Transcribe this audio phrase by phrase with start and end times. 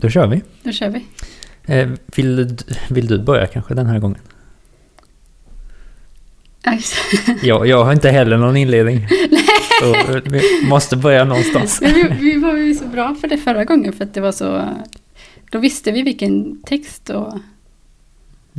[0.00, 0.42] Då kör vi.
[0.62, 1.06] Då kör vi.
[1.66, 2.56] Eh, vill,
[2.90, 4.20] vill du börja kanske den här gången?
[7.42, 9.08] Jag, jag har inte heller någon inledning.
[9.80, 11.82] Så vi måste börja någonstans.
[11.82, 14.68] Vi, vi var ju så bra för det förra gången för att det var så...
[15.50, 17.38] Då visste vi vilken text och...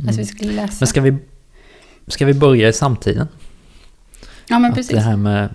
[0.06, 0.76] Alltså vi skulle läsa.
[0.80, 1.16] Men ska vi,
[2.06, 3.28] ska vi börja i samtiden?
[4.48, 4.92] ja men Att precis.
[4.92, 5.54] det här med,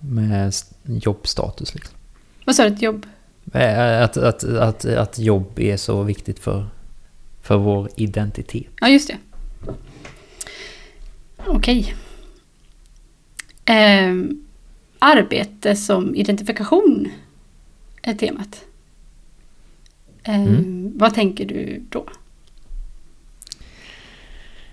[0.00, 0.52] med
[0.84, 1.96] jobbstatus liksom.
[2.44, 2.74] Vad sa du?
[2.74, 3.06] Ett jobb?
[3.52, 6.66] Eh, Att, att, att, att jobb är så viktigt för,
[7.42, 8.66] för vår identitet.
[8.80, 9.16] Ja, just det.
[11.46, 11.94] Okej.
[13.64, 14.44] Ehm,
[14.98, 17.08] arbete som identifikation
[18.02, 18.64] är temat.
[20.22, 20.92] Ehm, Mm.
[20.98, 22.06] Vad tänker du då?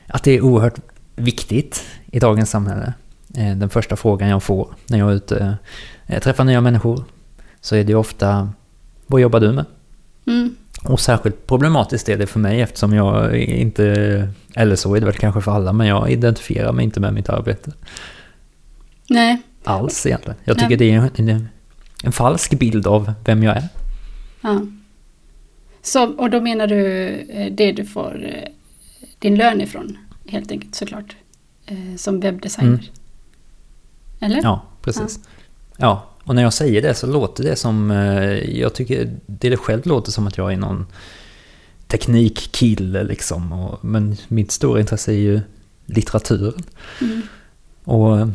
[0.07, 0.79] Att det är oerhört
[1.15, 2.93] viktigt i dagens samhälle.
[3.37, 5.57] Eh, Den första frågan jag får när jag är ute
[6.07, 7.03] eh, träffar nya människor
[7.61, 8.49] så är det ju ofta
[9.07, 9.65] Vad jobbar du med?
[10.25, 10.55] Mm.
[10.83, 15.15] Och särskilt problematiskt är det för mig eftersom jag inte, eller så är det väl
[15.15, 17.71] kanske för alla, men jag identifierar mig inte med mitt arbete
[19.09, 19.41] Nej.
[19.63, 20.37] alls egentligen.
[20.43, 20.77] Jag tycker Nej.
[20.77, 21.47] det är en,
[22.03, 23.67] en falsk bild av vem jag är.
[24.41, 24.61] Ja.
[25.81, 28.49] Så, och då menar du eh, det du får eh,
[29.19, 31.15] din lön ifrån helt enkelt såklart.
[31.65, 32.69] Eh, Som webbdesigner.
[32.69, 32.83] Mm.
[34.19, 34.43] Eller?
[34.43, 35.19] Ja, precis.
[35.77, 39.85] Ja, och när jag säger det så låter det som, eh, jag tycker det själv
[39.85, 40.85] låter som att jag är någon
[41.87, 43.51] teknikkille liksom.
[43.53, 45.41] Och, men mitt stora intresse är ju
[45.85, 46.63] litteraturen.
[47.01, 47.21] Mm.
[47.83, 48.27] Och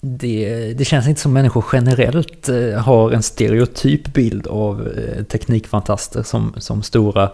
[0.00, 6.22] det, det känns inte som människor generellt eh, har en stereotyp bild av eh, teknikfantaster
[6.22, 7.30] som, som stora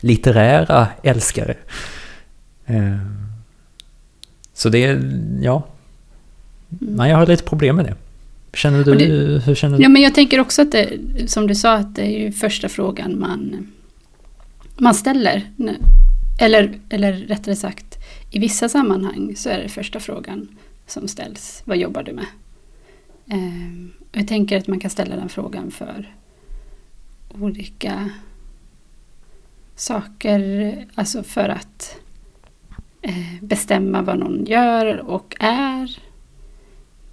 [0.00, 1.54] litterära älskare.
[2.66, 2.96] Eh,
[4.54, 5.02] Så det,
[5.40, 5.62] ja.
[6.68, 7.94] Nej, jag har lite problem med det.
[8.56, 9.82] Känner du, det- hur känner du?
[9.82, 12.68] Ja, men jag tänker också att det, som du sa, att det är ju första
[12.68, 13.72] frågan man,
[14.76, 15.42] man ställer.
[16.40, 17.98] Eller, eller rättare sagt,
[18.30, 20.48] i vissa sammanhang så är det första frågan
[20.86, 21.62] som ställs.
[21.64, 22.26] Vad jobbar du med?
[24.10, 26.12] Och jag tänker att man kan ställa den frågan för
[27.40, 28.10] olika
[29.76, 30.74] saker.
[30.94, 31.96] Alltså för att
[33.02, 35.98] eh, bestämma vad någon gör och är.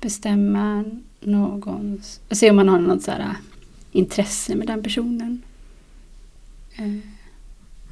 [0.01, 0.85] Bestämma
[1.25, 2.19] någons...
[2.31, 3.35] Se om man har något så här äh,
[3.91, 5.41] intresse med den personen.
[6.75, 6.97] Eh,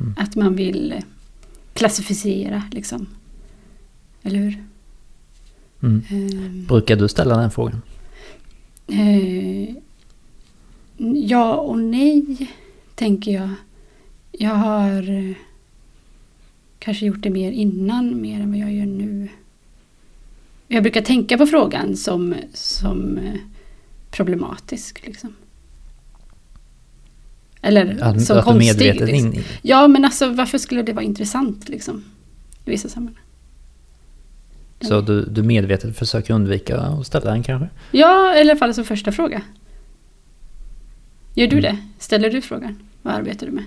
[0.02, 0.14] Mm.
[0.18, 1.04] Att man vill eh,
[1.74, 3.08] klassificera liksom.
[4.24, 4.64] Eller hur?
[5.84, 6.04] Mm.
[6.10, 7.82] Ehm, Brukar du ställa den frågan?
[8.88, 9.76] Eh,
[11.16, 12.50] ja och nej,
[12.96, 13.50] tänker jag.
[14.32, 15.36] Jag har eh,
[16.80, 19.30] kanske gjort det mer innan, mer än vad jag gör nu.
[20.74, 23.34] Jag brukar tänka på frågan som, som eh,
[24.12, 25.06] problematisk.
[25.06, 25.36] Liksom.
[27.62, 28.68] Eller Att, som att konstig.
[28.68, 29.34] medvetet liksom.
[29.34, 32.04] in, Ja, men alltså varför skulle det vara intressant liksom?
[32.66, 33.24] I vissa sammanhang.
[34.82, 37.70] Så du, du medvetet försöker undvika att ställa den kanske?
[37.92, 39.42] Ja, eller i alla fall som första fråga.
[41.36, 41.62] Gör du Mm.
[41.76, 41.78] det?
[42.00, 42.80] Ställer du frågan?
[43.02, 43.64] Vad arbetar du med?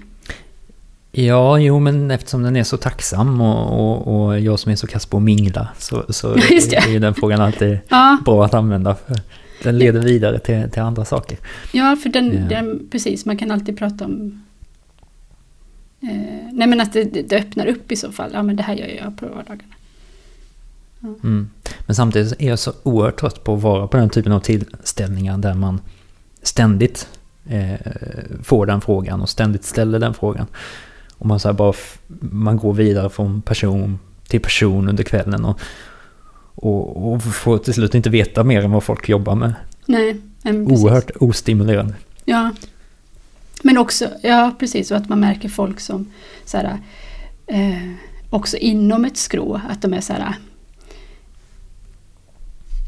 [1.16, 4.86] Ja, jo men eftersom den är så tacksam och, och, och jag som är så
[4.86, 8.94] kass på att mingla så, så är ju den frågan alltid Ja, bra att använda.
[8.94, 9.16] För
[9.62, 11.38] den leder vidare till, till andra saker.
[11.72, 12.48] ja för den, Ja.
[12.48, 14.42] den, precis, man kan alltid prata om
[16.02, 16.08] eh,
[16.52, 18.30] Nej men att det, det öppnar upp i så fall.
[18.32, 19.74] Ja men det här gör jag på vardagarna.
[21.00, 21.50] Mm.
[21.86, 25.38] Men samtidigt är jag så oerhört trött på att vara på den typen av tillställningar
[25.38, 25.80] där man
[26.42, 27.08] ständigt
[27.46, 27.74] eh,
[28.42, 30.46] får den frågan och ständigt ställer den frågan.
[31.18, 31.72] Och man, så bara,
[32.20, 33.98] man går vidare från person
[34.28, 35.60] till person under kvällen och,
[36.54, 39.54] och, och får till slut inte veta mer än vad folk jobbar med.
[39.86, 40.84] Nej, men precis.
[40.84, 41.94] Oerhört ostimulerande.
[42.24, 42.50] Ja.
[43.62, 46.10] Men också, ja precis, och att man märker folk som
[46.44, 46.78] så här,
[47.46, 47.90] eh,
[48.30, 50.34] också inom ett skrå, att de är så här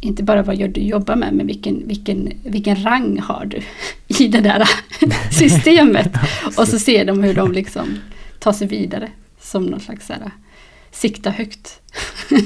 [0.01, 3.61] inte bara vad gör du jobbar med, men vilken, vilken, vilken rang har du
[4.25, 4.69] i det där
[5.31, 6.11] systemet.
[6.57, 7.99] och så ser de hur de liksom
[8.47, 9.11] tar sig vidare
[9.41, 10.31] som någon slags så här,
[10.91, 11.81] sikta högt.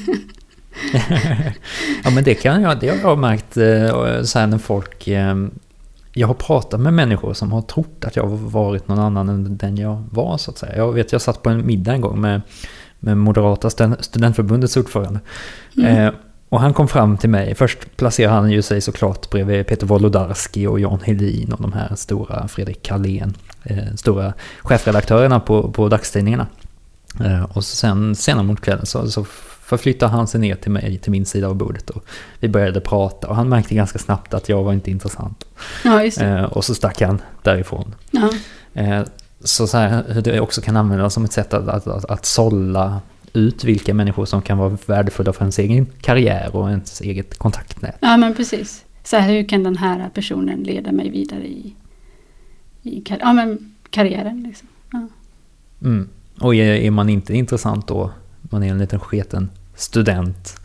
[2.05, 5.09] ja men det kan jag, det har jag märkt eh, så här när folk...
[5.09, 5.37] eh,
[6.13, 9.57] Jag har pratat med människor som har trott att jag har varit någon annan än
[9.57, 10.77] den jag var så att säga.
[10.77, 12.41] Jag vet, jag satt på en middag en gång med,
[13.01, 13.71] med Moderata
[14.01, 15.21] studentförbundets ordförande.
[15.77, 16.15] Mm.
[16.51, 20.67] Och han kom fram till mig, först placerade han ju sig såklart bredvid Peter Wolodarski
[20.67, 24.33] och Jan Helin och de här stora, Fredrik Karlén, eh, stora
[24.63, 26.47] chefredaktörerna på, på dagstidningarna.
[27.25, 29.25] Eh, och sen senare mot kvällen så, så
[29.71, 32.05] förflyttade han sig ner till mig, till min sida av bordet och
[32.41, 35.45] vi började prata och han märkte ganska snabbt att jag var inte intressant.
[35.85, 36.05] Ja.
[36.05, 37.95] Eh, och så stack han därifrån.
[38.11, 38.31] Ja.
[38.75, 39.03] Eh,
[39.45, 42.27] så, så här, hur det också kan användas som ett sätt att, att, att, att
[42.27, 43.01] sålla
[43.33, 47.97] ut vilka människor som kan vara värdefulla för ens egen karriär och ens eget kontaktnät.
[48.01, 48.85] Ja men precis.
[49.05, 51.75] Så här, hur kan den här personen leda mig vidare i,
[52.83, 54.43] i kar ja, men karriären?
[54.43, 54.69] Liksom.
[54.93, 55.09] Ja.
[55.83, 56.09] Mm.
[56.41, 58.11] Och är, är, man inte intressant då,
[58.41, 60.61] man är en liten sketen student,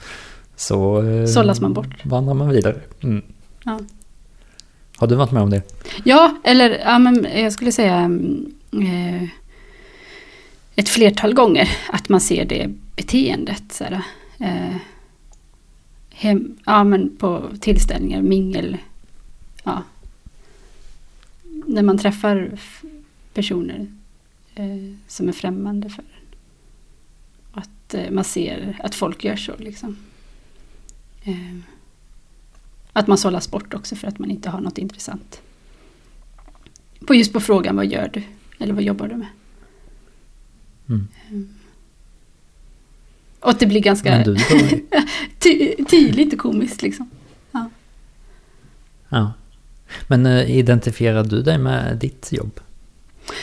[0.56, 2.06] så eh, sållas man bort.
[2.06, 2.76] vandrar man vidare.
[3.02, 3.22] Mm.
[3.66, 3.80] Ja.
[4.98, 5.62] Har du varit med om det?
[6.04, 9.30] Ja, eller ja, men jag skulle säga mm, eh,
[10.76, 13.72] ett flertal gånger att man ser det beteendet.
[13.72, 14.02] Så här,
[14.40, 14.76] eh,
[16.10, 18.78] hem, ja, men på tillställningar, mingel.
[19.64, 19.84] Ja.
[21.66, 22.60] När man träffar
[23.34, 23.88] personer
[24.56, 26.38] eh, som är främmande för en.
[27.52, 29.54] Att eh, man ser att folk gör så.
[29.58, 29.98] Liksom.
[31.24, 31.56] Eh,
[32.94, 35.42] att man sållas bort också för att man inte har något intressant.
[37.08, 38.24] På just på frågan vad gör du?
[38.60, 39.28] Eller vad jobbar du med?
[40.90, 41.08] Mm.
[43.40, 44.38] Och det blir ganska du
[45.40, 47.10] ty, tydligt och komiskt liksom.
[47.52, 47.70] Ja.
[49.10, 49.34] Ja.
[50.08, 52.60] Men eh, identifierar du dig med ditt jobb?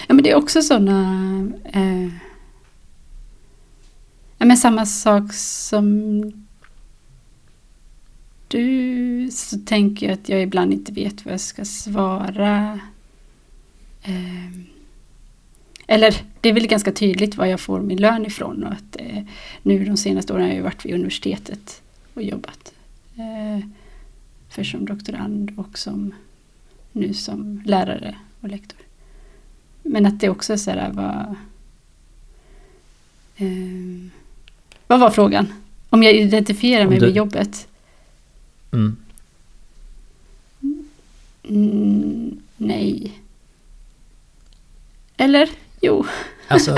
[0.09, 1.51] ja men det är också sådana...
[1.65, 2.09] Eh,
[4.39, 6.23] ja men samma sak som
[8.49, 12.81] du så tänker jag att jag ibland inte vet vad jag ska svara.
[14.03, 14.72] Eh,
[15.87, 19.23] eller det är väl ganska tydligt var jag får min lön ifrån och att eh,
[19.63, 21.83] nu de senaste åren har jag varit vid universitetet
[22.15, 22.73] och jobbat.
[23.17, 23.67] Eh,
[24.49, 26.15] för som doktorand och som
[26.93, 28.79] nu som lärare och lektor.
[29.83, 31.35] Men att det också är så här vad...
[33.37, 34.11] Eh,
[34.87, 35.53] vad var frågan?
[35.91, 37.69] Om jag identifierar mig du- med jobbet?
[38.73, 38.97] Mm.
[41.45, 43.13] Mm, nej.
[45.17, 45.51] Eller?
[45.83, 46.05] Jo.
[46.49, 46.77] Alltså,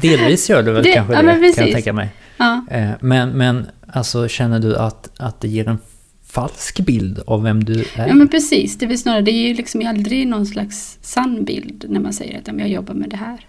[0.00, 1.74] delvis gör du väl Det- kanske ja, det, men kan jag precis.
[1.74, 2.08] tänka mig.
[2.36, 2.64] Ja.
[2.70, 5.78] Eh, Men, men alltså, känner du att, att det ger en
[6.26, 8.08] falsk bild av vem du är?
[8.08, 11.84] ja men precis, det är snarare, det är ju liksom aldrig någon slags sann bild
[11.88, 13.46] när man säger att jag jobbar med det här.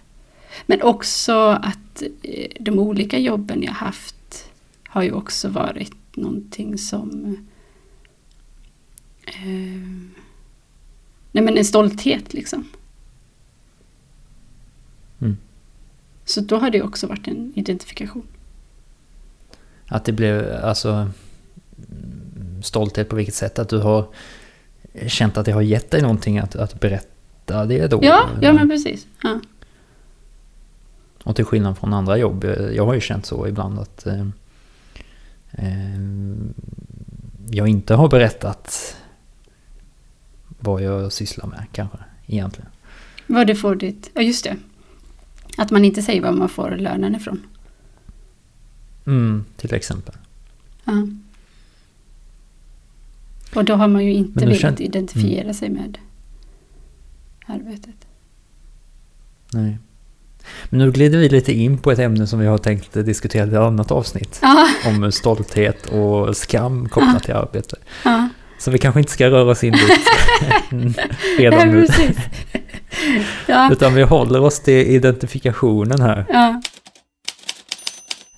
[0.66, 1.32] Men också
[1.62, 4.44] att eh, de olika jobben jag haft
[4.88, 7.36] har ju också varit någonting som
[9.26, 9.88] eh,
[11.32, 12.64] Nej men en stolthet liksom.
[16.32, 18.26] Så då har det också varit en identifikation.
[19.86, 21.10] Att det blev alltså
[22.62, 23.58] stolthet på vilket sätt?
[23.58, 24.06] Att du har
[25.06, 28.00] känt att det har gett dig någonting att, att berätta det då?
[28.02, 29.06] Ja, ja men precis.
[29.22, 29.40] Ja.
[31.24, 34.26] Och till skillnad från andra jobb, jag har ju känt så ibland att eh,
[35.50, 36.00] eh,
[37.50, 38.96] jag inte har berättat
[40.58, 42.70] vad jag sysslar med kanske egentligen.
[43.26, 44.10] Vad det får ditt...
[44.14, 44.56] Ja just det.
[45.56, 47.40] Att man inte säger var man får lönen ifrån.
[49.06, 50.14] Mm, till exempel.
[50.84, 51.06] Ja.
[53.54, 55.98] Och då har man ju inte velat känner- identifiera sig med
[57.46, 57.94] arbetet.
[59.52, 59.78] Nej.
[60.70, 63.48] Men nu glider vi lite in på ett ämne som vi har tänkt diskutera i
[63.48, 64.38] ett annat avsnitt.
[64.42, 67.76] Ja, Om stolthet och skam kopplat till arbete.
[68.04, 68.28] ja.
[68.58, 70.96] Så vi kanske inte ska röra oss in dit
[71.38, 71.86] redan nu.
[73.48, 76.26] Ja, Utan vi håller oss till identifikationen här.
[76.28, 76.60] ja,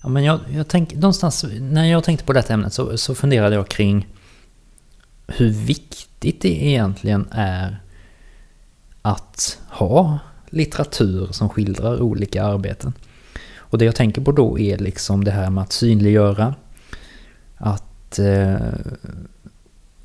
[0.05, 3.55] Ja, men jag, jag tänk, någonstans, när jag tänkte på detta ämnet så, så funderade
[3.55, 4.09] jag kring
[5.27, 7.81] hur viktigt det egentligen är
[9.03, 10.19] att ha
[10.51, 12.93] litteratur som skildrar olika arbeten.
[13.57, 16.55] Och det jag tänker på då är liksom det här med att synliggöra,
[17.57, 18.57] att eh,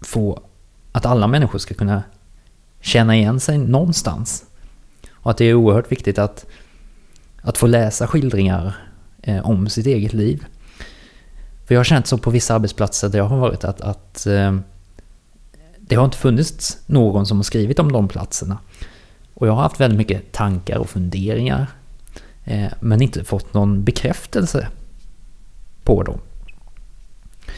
[0.02, 0.44] få
[0.92, 2.04] att alla människor ska kunna
[2.82, 4.46] känna igen sig någonstans.
[5.12, 6.46] Och att det är oerhört viktigt att,
[7.42, 8.76] att få läsa skildringar
[9.22, 10.46] eh, om sitt eget liv.
[11.66, 14.58] För jag har känt så på vissa arbetsplatser där jag har varit att, att eh,
[15.78, 18.58] det har inte funnits någon som har skrivit om de platserna.
[19.34, 21.68] Och jag har haft väldigt mycket tankar och funderingar.
[22.44, 24.68] Eh, men inte fått någon bekräftelse
[25.84, 26.20] på dem.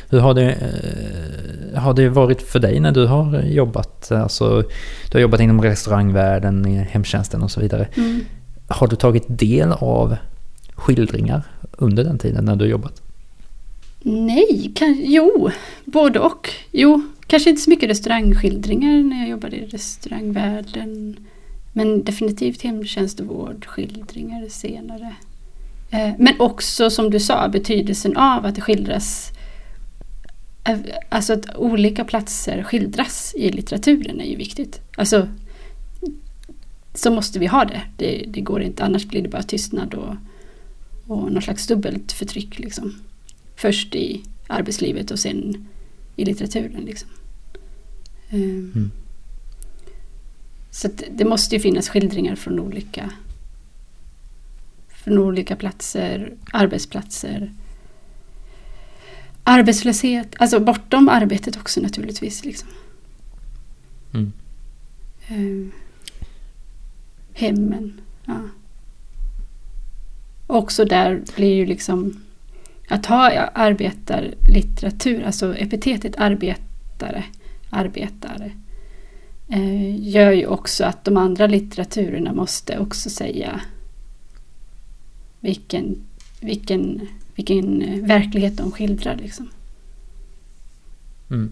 [0.09, 4.11] Hur har det, eh, har det varit för dig när du har jobbat?
[4.11, 4.61] Alltså,
[5.11, 7.87] du har jobbat inom restaurangvärlden, hemtjänsten och så vidare.
[7.97, 8.21] mm.
[8.67, 10.15] Har du tagit del av
[10.75, 11.43] skildringar
[11.77, 13.01] under den tiden när du har jobbat?
[14.03, 15.49] Nej, kan, jo,
[15.85, 16.49] både och.
[16.71, 21.15] Jo, kanske inte så mycket restaurangskildringar när jag jobbade i restaurangvärlden.
[21.73, 25.15] Men definitivt hemtjänst och vårdskildringar senare.
[25.91, 29.31] Eh, Men också som du sa, betydelsen av att det skildras
[31.09, 34.81] Alltså att olika platser skildras i litteraturen är ju viktigt.
[34.97, 35.27] Alltså
[36.93, 37.81] så måste vi ha det.
[37.97, 38.25] det.
[38.27, 40.15] Det går inte, annars blir det bara tystnad och,
[41.07, 42.59] och någon slags dubbelt förtryck.
[42.59, 42.95] Liksom.
[43.55, 45.67] Först i arbetslivet och sen
[46.15, 46.81] i litteraturen.
[46.85, 47.09] Liksom.
[48.29, 48.91] Ehm, Mm.
[50.71, 53.11] Så det måste ju finnas skildringar från olika,
[54.87, 57.51] från olika platser, arbetsplatser.
[59.43, 62.45] Arbetslöshet, alltså bortom arbetet också naturligtvis.
[62.45, 62.69] Liksom.
[64.13, 64.31] Mm.
[65.27, 65.71] Ehm,
[67.33, 68.01] hemmen.
[68.25, 68.41] Ja.
[70.47, 72.21] Också där blir ju liksom
[72.89, 77.23] att ha arbetarlitteratur, alltså epitetet arbetare,
[77.69, 78.51] arbetare,
[79.49, 83.61] eh, gör ju också att de andra litteraturerna måste också säga
[85.39, 86.03] vilken,
[86.41, 89.15] vilken, vilken eh, verklighet de skildrar.
[89.15, 89.49] Liksom.
[91.29, 91.51] Mm.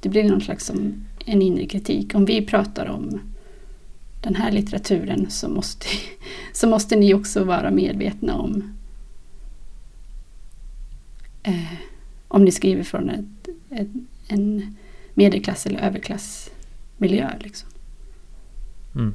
[0.00, 2.14] Det blir någon slags som en inre kritik.
[2.14, 3.20] Om vi pratar om
[4.20, 5.86] den här litteraturen så måste,
[6.52, 8.74] så måste ni också vara medvetna om
[11.42, 11.72] eh,
[12.28, 13.88] om ni skriver från ett, ett,
[14.28, 14.76] en
[15.14, 17.30] medelklass eller överklassmiljö.
[17.40, 17.68] Liksom.
[18.94, 19.14] Mm.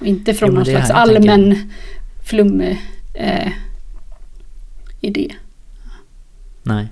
[0.00, 1.72] Och inte från men någon slags jag tänker- allmän
[2.24, 2.80] flummig
[5.04, 5.34] idé.
[6.62, 6.88] Nej.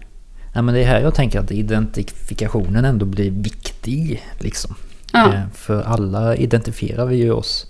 [0.55, 4.23] Nej, men det är här jag tänker att identifikationen ändå blir viktig.
[4.39, 4.75] Liksom.
[5.13, 7.67] Ja, Eh, För alla identifierar vi ju oss,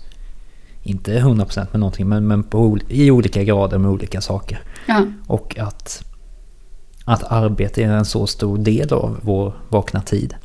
[0.83, 4.61] inte 100% med någonting, men, men på, i olika grader med olika saker.
[4.87, 6.03] ja, Och att,
[7.05, 10.35] att arbete är en så stor del av vår vakna tid.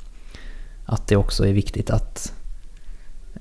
[0.87, 2.33] Att det också är viktigt att,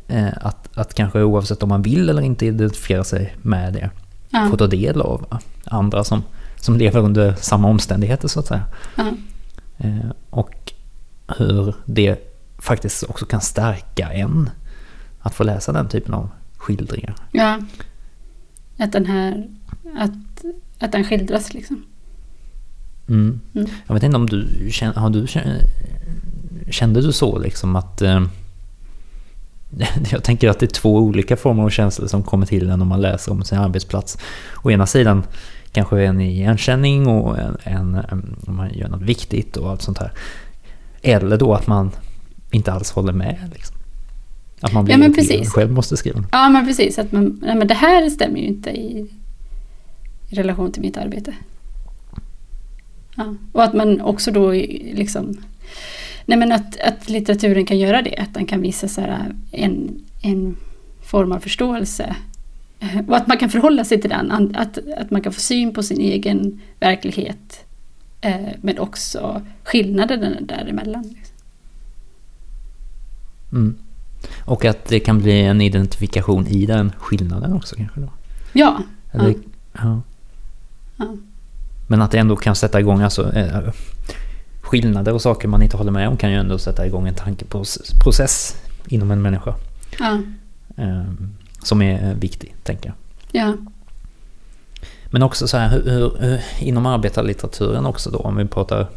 [0.07, 3.89] eh, att, att kanske oavsett om man vill eller inte identifiera sig med det,
[4.29, 6.23] ja, få ta del av andra som,
[6.61, 8.63] som lever under samma omständigheter så att säga.
[8.95, 9.13] ja,
[9.77, 10.73] Eh, Och
[11.37, 14.49] hur det faktiskt också kan stärka en
[15.19, 17.15] att få läsa den typen av skildringar.
[17.31, 17.59] ja.
[18.79, 19.47] Att den här,
[19.97, 20.45] att,
[20.79, 21.83] att den skildras liksom.
[23.09, 23.39] Mm.
[23.55, 23.67] Mm.
[23.87, 24.47] Jag vet inte om du
[24.95, 25.27] har du
[26.71, 28.21] kände du så liksom att eh,
[30.11, 32.87] jag tänker att det är två olika former av känslor som kommer till en om
[32.87, 34.17] man läser om sin arbetsplats.
[34.63, 35.23] Å ena sidan
[35.77, 39.97] kanske en igenkänning och en, en, en, om man gör något viktigt och allt sånt
[39.97, 40.11] här.
[41.01, 41.91] Eller då att man
[42.51, 43.37] inte alls håller med.
[43.53, 43.75] Liksom.
[44.61, 45.49] Att man blir Ja, men precis.
[45.49, 46.23] själv måste skriva.
[46.31, 49.07] Ja men precis, att man, nej, men det här stämmer ju inte i,
[50.29, 51.33] i relation till mitt arbete.
[53.15, 53.35] Ja.
[53.51, 55.37] Och att man också då liksom
[56.25, 60.05] Nej men att, att litteraturen kan göra det, att den kan visa så här en,
[60.21, 60.57] en
[61.01, 62.15] form av förståelse.
[63.07, 65.83] Och att man kan förhålla sig till den, att, att man kan få syn på
[65.83, 67.65] sin egen verklighet.
[68.21, 71.03] Eh, men också skillnaderna däremellan.
[71.03, 71.35] Liksom.
[73.51, 73.75] Mm.
[74.45, 78.09] Och att det kan bli en identifikation i den skillnaden också kanske då.
[78.53, 78.81] Ja,
[79.11, 79.35] Eller, Ja.
[79.73, 80.01] ja.
[80.97, 81.17] ja,
[81.87, 83.73] Men att det ändå kan sätta igång alltså, eh,
[84.61, 88.55] skillnader och saker man inte håller med om kan ju ändå sätta igång en tankeprocess
[88.87, 89.55] inom en människa.
[89.99, 90.21] ja,
[90.77, 91.03] Eh,
[91.63, 92.93] som är eh, viktig, tänker
[93.31, 93.47] jag.
[93.47, 93.57] ja,
[95.11, 98.87] Men också så här, hur, hur, hur, inom arbetarlitteraturen också då, om vi pratar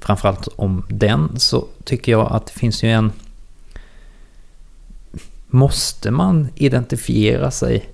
[0.00, 3.12] framförallt om den, så tycker jag att det finns ju en...
[5.46, 7.88] Måste man identifiera sig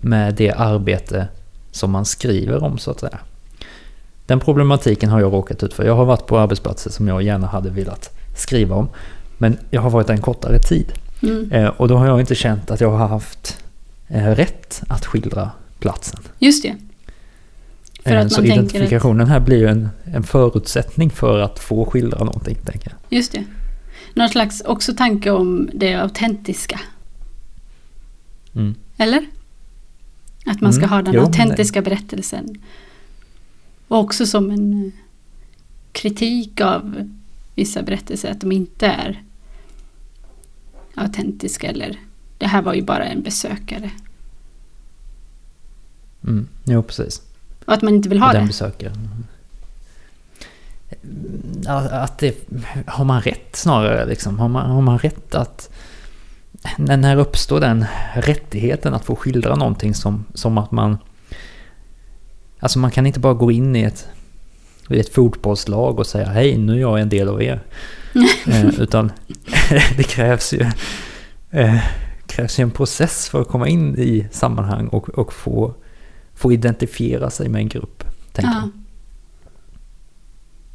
[0.00, 1.28] med det arbete
[1.70, 3.18] som man skriver om så att säga?
[4.26, 5.84] Den problematiken har jag råkat ut för.
[5.84, 8.88] Jag har varit på arbetsplatser som jag gärna hade velat skriva om.
[9.38, 10.92] Men jag har varit där en kortare tid.
[11.28, 11.52] Mm.
[11.52, 13.62] Eh, och då har jag inte känt att jag har haft
[14.08, 16.20] eh, rätt att skildra platsen.
[16.38, 16.74] just det.
[18.02, 21.38] För Eh, att så man tänker att- identifikationen här blir ju en, en förutsättning för
[21.38, 23.18] att få skildra någonting, tänker jag.
[23.18, 23.44] Just det.
[24.14, 26.80] Någon slags också tanke om det autentiska.
[28.54, 28.74] Mm.
[28.96, 29.26] Eller?
[30.46, 32.54] Att man ska Mm, ha den jo, autentiska berättelsen.
[33.88, 34.92] Och också som en
[35.92, 37.08] kritik av
[37.54, 39.22] vissa berättelser att de inte är
[40.94, 42.00] autentiska eller
[42.38, 43.90] det här var ju bara en besökare.
[46.24, 46.48] Mm.
[46.64, 47.22] Jo, precis.
[47.64, 48.46] Och att man inte vill ha den det.
[48.46, 49.24] besökaren.
[51.90, 52.48] Att det,
[52.86, 54.38] har man rätt snarare liksom?
[54.38, 55.70] Har man, har man rätt att...
[56.78, 60.98] När, när uppstår den rättigheten att få skildra någonting som, som att man...
[62.58, 64.08] Alltså man kan inte bara gå in i ett,
[64.90, 67.62] i ett fotbollslag och säga hej nu är jag en del av er.
[68.46, 69.12] Eh, utan
[69.96, 70.60] det krävs ju,
[71.50, 71.84] eh,
[72.26, 75.74] krävs ju en process för att komma in i sammanhang och, och få,
[76.34, 78.04] få identifiera sig med en grupp.
[78.32, 78.68] Tänker Ja.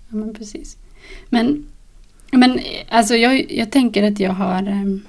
[0.09, 0.77] ja, men precis.
[1.29, 1.65] Men,
[2.31, 4.63] men alltså jag, jag tänker att jag har...
[4.63, 5.01] ehm,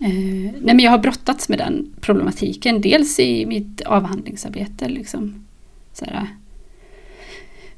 [0.00, 2.80] Eh, nej men jag har brottats med den problematiken.
[2.80, 4.88] Dels i mitt avhandlingsarbete.
[4.88, 5.44] Liksom.
[5.92, 6.26] Så här,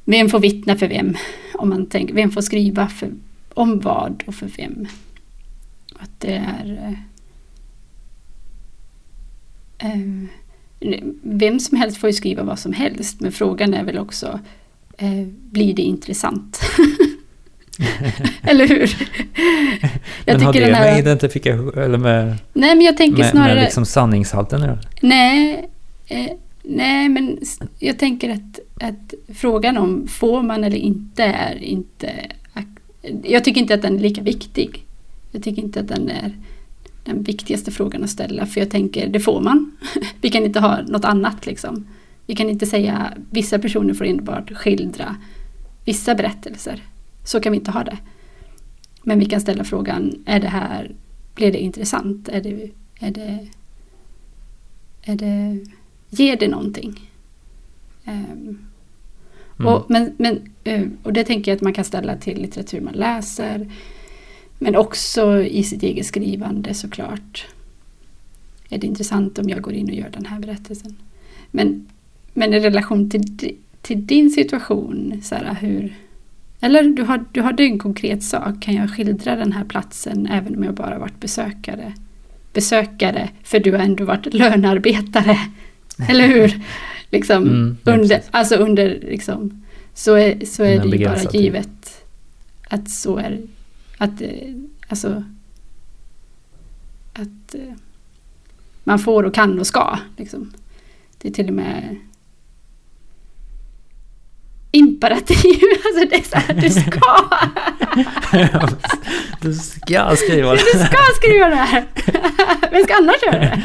[0.05, 1.17] vem får vittna för vem?
[1.55, 3.11] Om man tänker, vem får skriva för,
[3.55, 4.87] om vad och för vem?
[5.97, 6.97] Att det är...
[9.79, 10.01] Eh, eh,
[11.23, 13.21] vem som helst får ju skriva vad som helst.
[13.21, 14.41] Men frågan är väl också,
[14.97, 16.61] eh, blir det intressant?
[18.43, 18.91] Eller hur?
[20.25, 20.91] Jag men har det här...
[20.91, 22.37] med identifikation eller med...
[22.53, 23.55] Nej, men jag tänker med, snarare...
[23.55, 24.79] Med liksom sanningshalten nu?
[25.01, 25.69] Nej,
[26.07, 26.31] eh,
[26.63, 27.39] nej, men
[27.79, 32.27] jag tänker att, att frågan om får man eller inte är inte...
[33.23, 34.85] Jag tycker inte att den är lika viktig.
[35.31, 36.33] Jag tycker inte att den är
[37.05, 38.47] den viktigaste frågan att ställa.
[38.47, 39.77] För jag tänker, det får man.
[40.21, 41.87] Vi kan inte ha något annat liksom.
[42.27, 45.17] Vi kan inte säga vissa personer får enbart skildra
[45.85, 46.83] vissa berättelser.
[47.25, 47.99] Så kan vi inte ha det.
[49.03, 50.95] Men vi kan ställa frågan, är det här,
[51.35, 52.29] blir det intressant?
[52.29, 52.71] Är det,
[53.01, 53.49] är det,
[55.03, 55.67] är det,
[56.09, 57.11] ger det någonting?
[58.05, 58.70] Um,
[59.61, 59.75] mm.
[59.75, 62.95] och, men, men, eh, och det tänker jag att man kan ställa till litteratur man
[62.95, 63.71] läser.
[64.59, 67.47] Men också i sitt eget skrivande såklart.
[68.69, 70.97] Är det intressant om jag går in och gör den här berättelsen?
[71.51, 71.87] Men,
[72.33, 75.95] men i relation till, till din situation, Sara, hur,
[76.61, 78.61] eller du, har, du hade en konkret sak.
[78.61, 81.93] Kan jag skildra den här platsen även om jag bara varit besökare?
[82.53, 85.39] Besökare, för du har ändå varit lönearbetare.
[86.09, 86.61] Eller hur?
[87.11, 89.65] Liksom, mm, under, alltså under liksom,
[89.95, 92.05] så är, så är det ju bara givet
[92.69, 93.41] att så är
[93.99, 94.55] att eh,
[94.89, 95.25] alltså
[97.13, 97.75] att eh,
[98.85, 99.99] man får och kan och ska.
[100.17, 100.53] Liksom.
[101.19, 101.97] Det är till och med
[104.71, 105.61] imperativ.
[105.85, 107.01] Alltså det är så här, du ska.
[109.41, 110.57] du ska skriva det.
[110.73, 111.87] Du ska skriva det här.
[112.71, 113.63] Vem ska annars göra det?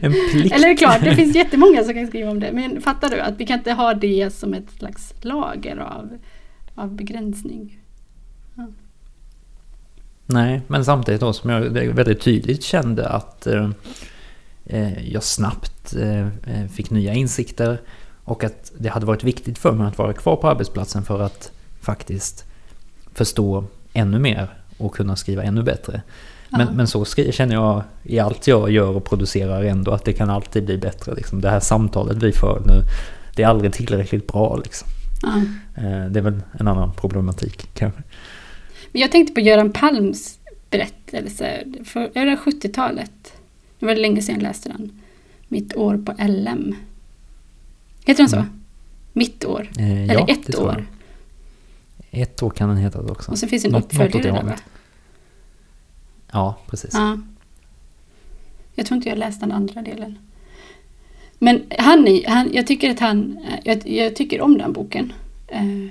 [0.00, 0.54] En plikt.
[0.54, 2.52] Eller klart, det finns jättemånga som kan skriva om det.
[2.52, 6.18] Men fattar du att vi kan inte ha det som ett slags lager av,
[6.74, 7.78] av begränsning.
[8.54, 8.66] Ja.
[10.26, 13.70] Nej, men samtidigt då som jag väldigt tydligt kände att eh,
[14.64, 17.80] eh jag snabbt eh, eh, fick nya insikter
[18.24, 21.52] och att det hade varit viktigt för mig att vara kvar på arbetsplatsen för att
[21.80, 22.44] faktiskt
[23.14, 23.64] förstå
[23.98, 26.02] ännu mer och kunna skriva ännu bättre.
[26.50, 26.72] Men, ja.
[26.72, 30.64] men så känner jag i allt jag gör och producerar ändå att det kan alltid
[30.64, 31.14] bli bättre.
[31.14, 31.40] Liksom.
[31.40, 32.82] Det här samtalet vi för nu,
[33.36, 34.56] det är aldrig tillräckligt bra.
[34.56, 34.88] Liksom.
[35.22, 35.36] Ja.
[35.82, 38.02] Eh, det är väl en annan problematik kanske.
[38.92, 40.38] Men jag tänkte på Göran Palms
[40.70, 43.32] berättelse, för, är det 70-talet?
[43.78, 45.00] Det var länge sedan jag läste den.
[45.48, 46.76] Mitt år på LM.
[48.06, 48.36] Heter den så?
[48.36, 48.48] Mm.
[49.12, 49.70] Mitt år?
[49.78, 50.86] Eh, Eller ja, ett år?
[52.10, 53.30] Ett år kan den heta också.
[53.30, 54.54] Och så finns det en uppföljare där va?
[56.32, 56.90] Ja, precis.
[56.94, 57.18] Ja.
[58.74, 60.18] Jag tror inte jag läst den andra delen.
[61.38, 65.12] Men han, han jag tycker att han, jag, jag tycker om den boken.
[65.48, 65.86] Eh,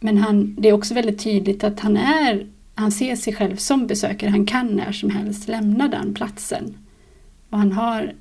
[0.00, 3.86] men han, det är också väldigt tydligt att han är, han ser sig själv som
[3.86, 4.30] besökare.
[4.30, 6.76] Han kan när som helst lämna den platsen.
[7.50, 8.14] Och han har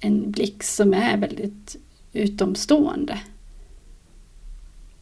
[0.00, 1.76] en blick som är väldigt
[2.12, 3.18] utomstående.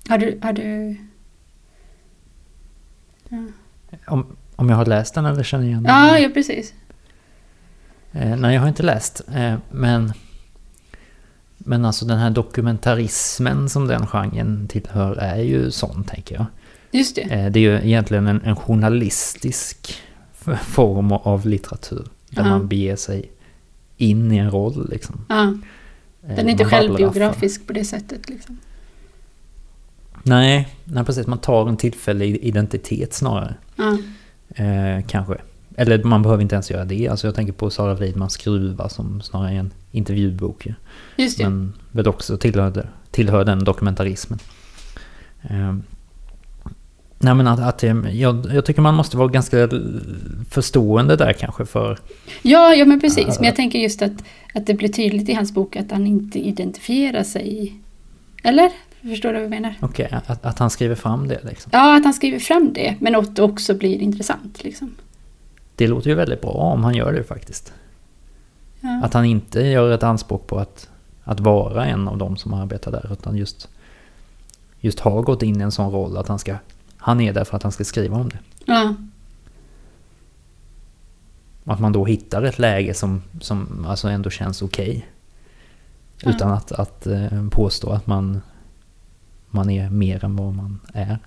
[0.09, 0.39] Har du...
[0.43, 0.97] Har du.
[4.07, 5.95] Om, om jag har läst den eller känner igen den?
[5.95, 6.75] Ja, ja precis.
[8.13, 9.23] Eh, nej, jag har inte läst.
[9.35, 10.13] Eh, men,
[11.59, 16.47] men alltså den här dokumentarismen som den genren tillhör är ju sån, tänker jag.
[16.91, 17.23] Just det.
[17.23, 20.03] Eh, det är ju egentligen en, en journalistisk
[20.63, 22.07] form av litteratur.
[22.31, 22.49] Där ja.
[22.49, 23.31] man beger sig
[23.97, 25.25] in i en roll liksom.
[25.29, 25.55] Ja.
[26.21, 28.29] Den är eh, inte självbiografisk på det sättet.
[28.29, 28.59] Liksom.
[30.23, 31.27] Nej, nej, precis.
[31.27, 33.55] Man tar en tillfällig identitet snarare.
[33.77, 33.99] Ja.
[34.65, 35.37] Eh, kanske.
[35.77, 37.09] Eller man behöver inte ens göra det.
[37.09, 40.67] Alltså jag tänker på Sara Widmans Skruva som snarare är en intervjubok.
[41.17, 41.45] Just det.
[41.45, 44.39] Men väl också tillhör, tillhör den dokumentarismen.
[45.43, 45.75] Eh,
[47.19, 49.69] Nej men att, att jag, jag, tycker man måste vara ganska
[50.51, 51.99] förstående där kanske för...
[52.43, 53.39] Ja, ja men precis.
[53.39, 54.13] Men jag tänker just att,
[54.55, 57.73] att det blir tydligt i hans bok att han inte identifierar sig.
[58.43, 58.71] Eller?
[59.03, 59.75] Förstår du vad jag menar?
[59.81, 61.71] Okej, okay, att, att han skriver fram det liksom.
[61.75, 62.97] Ja, att han skriver fram det.
[63.01, 64.95] Men att det också blir intressant liksom.
[65.75, 67.73] Det låter ju väldigt bra om han gör det faktiskt.
[68.81, 69.01] Ja.
[69.05, 70.91] Att han inte gör ett anspråk på att,
[71.25, 73.13] att vara en av dem som arbetar där.
[73.13, 73.69] Utan just,
[74.81, 76.57] just har gått in i en sån roll att han ska
[77.07, 78.39] han är där för att han ska skriva om det.
[78.65, 78.95] Ja.
[81.65, 84.89] Att man då hittar ett läge som, som alltså ändå känns okej.
[84.89, 85.03] Okay.
[86.23, 86.31] Ja.
[86.31, 88.41] Utan att, att eh, påstå att man,
[89.51, 91.19] man är mer än vad man är.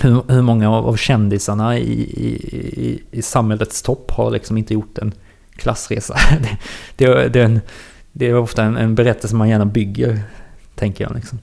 [0.00, 4.98] hur, hur många av, av kändisarna i, i, i, samhällets topp har liksom inte gjort
[4.98, 5.12] en
[5.52, 6.16] klassresa?
[6.96, 7.60] Det, det, det, är, en,
[8.12, 10.22] det är ofta en, en, berättelse man gärna bygger,
[10.74, 11.14] tänker jag.
[11.14, 11.38] Liksom.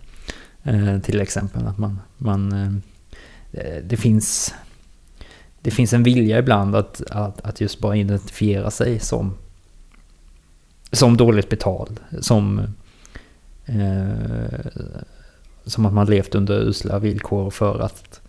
[0.63, 2.00] Eh, till exempel att man...
[2.17, 2.73] man eh,
[3.84, 4.54] det finns...
[5.62, 9.34] Det finns en vilja ibland att, att, att just bara identifiera sig som
[10.91, 12.62] som dåligt betald, som
[13.68, 14.66] eh,
[15.66, 18.22] som att man levt under usla villkor för att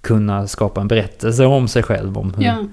[0.00, 2.68] kunna skapa en berättelse om sig själv, om hur, ja.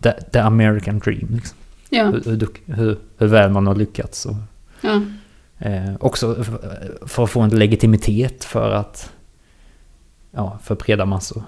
[0.00, 1.28] the, the, American dream.
[1.34, 1.58] Liksom.
[1.90, 2.04] Ja.
[2.04, 4.26] Hur, hur, hur, väl man har lyckats.
[4.26, 4.36] Och,
[4.80, 5.02] ja.
[5.58, 9.12] eh, också för, för, att få en legitimitet för att,
[10.30, 11.42] ja, för breda massor.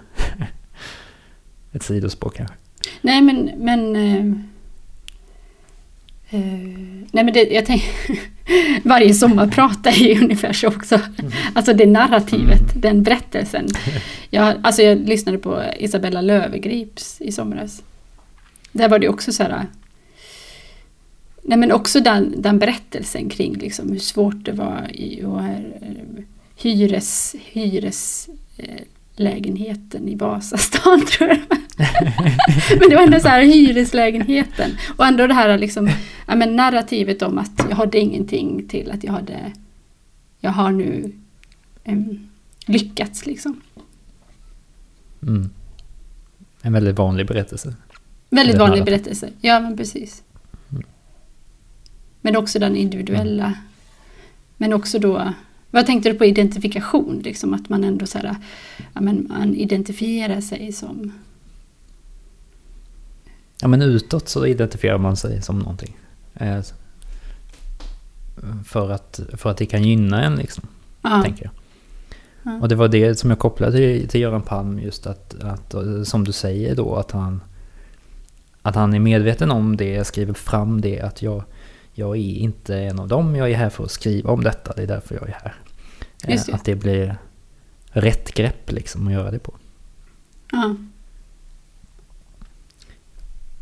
[1.73, 2.57] Ett sidospår kanske.
[3.01, 4.43] Nej men, men eh,
[7.12, 7.88] nej men det, jag tänker,
[8.88, 10.95] varje sommarprat är ju ungefär så också.
[10.95, 11.33] Mm.
[11.55, 12.81] Alltså det narrativet, mm.
[12.81, 13.66] den berättelsen.
[14.31, 17.83] Jag, alltså jag lyssnade på Isabella Lövegrips i somras.
[18.73, 19.66] Där var det också så här...
[21.42, 25.73] Nej men också den, den berättelsen kring liksom hur svårt det var i och här,
[26.57, 28.83] hyres, hyres eh,
[29.16, 31.38] lägenheten i Vasastan tror jag.
[32.81, 34.70] men det var ändå så här hyreslägenheten.
[34.96, 35.90] Och ändå det här liksom,
[36.27, 39.53] ja, men narrativet om att jag hade ingenting till att jag hade,
[40.40, 41.12] jag har nu
[41.85, 42.29] um,
[42.66, 43.61] lyckats liksom.
[45.22, 45.51] Mm.
[46.62, 47.75] En väldigt vanlig berättelse.
[48.31, 48.85] Väldigt vanlig narrativ.
[48.85, 50.22] berättelse, ja men precis.
[50.70, 50.83] Mm.
[52.20, 53.55] Men också den individuella.
[54.57, 55.33] Men också då
[55.73, 57.21] vad tänkte du på identifikation?
[57.25, 58.37] Liksom att man ändå så här,
[58.95, 61.13] ja, men man identifierar sig som...
[63.61, 65.97] Ja men utåt så identifierar man sig som någonting.
[66.35, 66.61] Eh,
[68.65, 70.65] för att, för att det kan gynna en liksom.
[71.03, 71.23] Ja.
[71.25, 71.53] Tänker jag.
[72.43, 72.61] Ja.
[72.61, 76.25] Och det var det som jag kopplade till, till Göran Palm just att, att, som
[76.25, 77.41] du säger då, att han,
[78.63, 81.45] att han är medveten om det, skriver fram det, att jag,
[81.92, 84.83] jag är inte en av dem, jag är här för att skriva om detta, det
[84.83, 85.55] är därför jag är här.
[86.26, 86.48] Det.
[86.55, 87.16] Att det blir
[87.92, 89.55] rätt grepp liksom att göra det på.
[90.52, 90.76] Ja.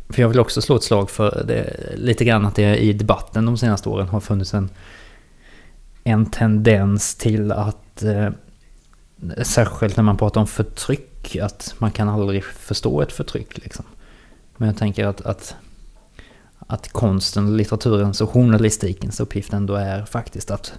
[0.09, 3.45] För jag vill också slå ett slag för det, lite grann att det i debatten
[3.45, 4.69] de senaste åren har funnits en,
[6.03, 8.29] en tendens till att eh,
[9.43, 13.57] särskilt när man pratar om förtryck, att man kan aldrig förstå ett förtryck.
[13.57, 13.85] Liksom.
[14.57, 15.55] Men jag tänker att, att,
[16.67, 20.73] att konsten, litteraturens och journalistikens uppgift ändå är faktiskt att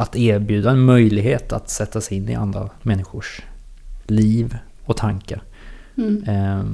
[0.00, 3.42] att erbjuda en möjlighet att sätta sig in i andra människors
[4.06, 5.42] liv och tankar.
[5.96, 6.24] Mm.
[6.24, 6.64] Eh,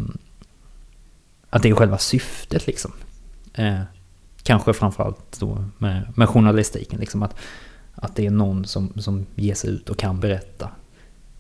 [1.51, 2.93] att det är själva syftet liksom.
[3.55, 3.81] Eh,
[4.43, 7.01] kanske framförallt då med, med journalistiken.
[7.01, 7.37] Liksom att,
[7.95, 10.71] att det är någon som, som ger sig ut och kan berätta.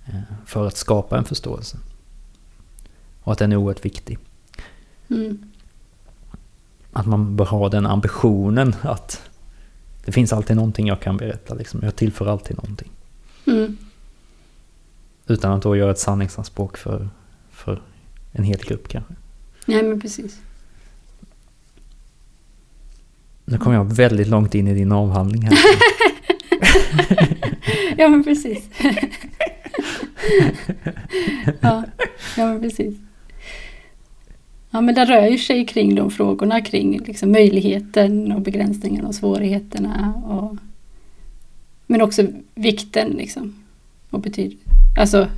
[0.06, 1.78] Eh, för att skapa en förståelse.
[3.22, 4.18] Och att den är oerhört viktig.
[5.10, 5.50] Mm.
[6.96, 9.30] Att man bör ha den ambitionen att
[10.04, 11.54] det finns alltid någonting jag kan berätta.
[11.54, 11.80] Liksom.
[11.82, 12.90] Jag tillför alltid någonting.
[13.46, 13.76] Mm.
[15.26, 17.08] Utan att då göra ett sanningsanspråk för,
[17.50, 17.82] för
[18.32, 19.14] en hel grupp kanske.
[19.66, 20.40] Nej men precis.
[23.44, 25.58] Nu kommer jag väldigt långt in i din avhandling här.
[27.98, 28.68] ja men precis.
[31.60, 31.84] ja,
[32.36, 33.05] ja men precis.
[34.76, 39.14] Ja, men det rör ju sig kring de frågorna kring liksom möjligheten och begränsningarna och
[39.14, 40.14] svårigheterna.
[40.26, 40.56] Och,
[41.86, 43.64] men också vikten liksom.
[44.10, 44.26] Och
[44.98, 45.28] alltså,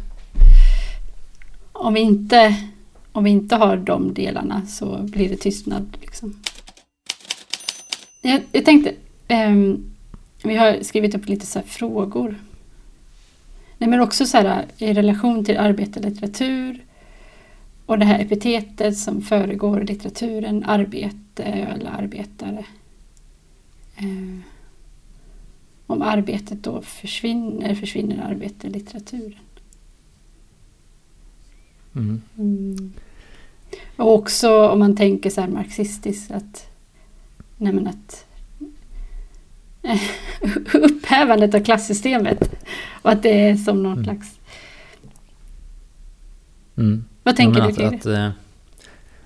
[1.73, 2.55] om vi, inte,
[3.13, 5.97] om vi inte har de delarna så blir det tystnad.
[6.01, 6.43] Liksom.
[8.23, 8.93] Jag, jag tänkte,
[9.29, 9.91] um,
[10.43, 12.35] vi har skrivit upp lite så frågor.
[13.79, 16.85] Nej, men också så här, i relation till arbete och litteratur
[17.89, 22.65] och det här epitetet som föregår litteraturen, arbete eller arbetare.
[23.97, 24.39] Eh,
[25.87, 29.41] om arbetet då försvinner, försvinner arbete litteraturen.
[31.95, 32.23] Mm.
[32.39, 32.93] Mm.
[33.97, 36.71] Och också om man tänker så här marxistiskt att,
[37.57, 38.27] nej men att
[40.75, 42.65] upphävandet av klassystemet
[43.03, 44.05] och att det är som någon mm.
[44.05, 44.39] slags
[46.77, 47.05] mm.
[47.29, 48.17] Vad tänker ja, du kring att, det?
[48.17, 48.31] Eh,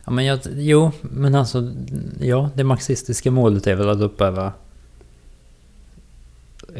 [0.04, 1.72] ja, men jag, jo, men alltså,
[2.20, 4.52] ja, det marxistiska målet är väl att upphäva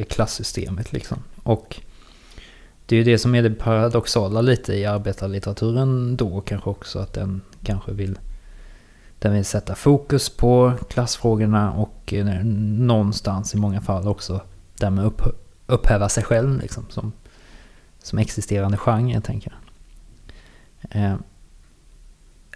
[0.08, 1.18] klassystemet liksom.
[1.42, 1.80] Och
[2.86, 7.12] det är ju det som är det paradoxala lite i arbetarlitteraturen då kanske också, att
[7.12, 8.18] den kanske vill
[9.18, 14.40] den vill sätta fokus på klassfrågorna och eh, någonstans i många fall också
[14.78, 15.22] därmed upp,
[15.66, 17.12] upphäva sig själv liksom, som,
[18.02, 19.61] som existerande genre, tänker jag.
[20.90, 21.14] Eh,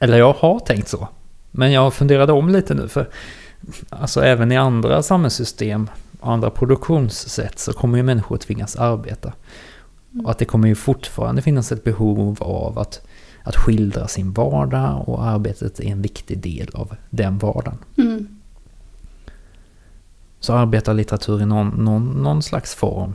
[0.01, 1.09] eller jag har tänkt så.
[1.51, 3.09] Men jag funderade om lite nu, för
[3.89, 9.33] alltså även i andra samhällssystem och andra produktionssätt så kommer ju människor tvingas arbeta.
[10.25, 13.07] Och att det kommer ju fortfarande finnas ett behov av att,
[13.43, 17.79] att skildra sin vardag och arbetet är en viktig del av den vardagen.
[17.99, 18.29] Mm.
[20.41, 23.15] Så arbetarlitteratur i någon, någon, någon slags form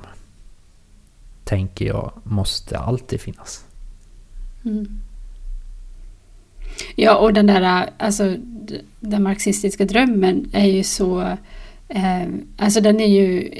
[1.43, 3.65] tänker jag måste alltid finnas.
[4.65, 5.01] Mm.
[6.95, 8.35] Ja, och den där alltså,
[8.99, 11.21] den marxistiska drömmen är ju så
[11.89, 13.51] eh, Alltså den är ju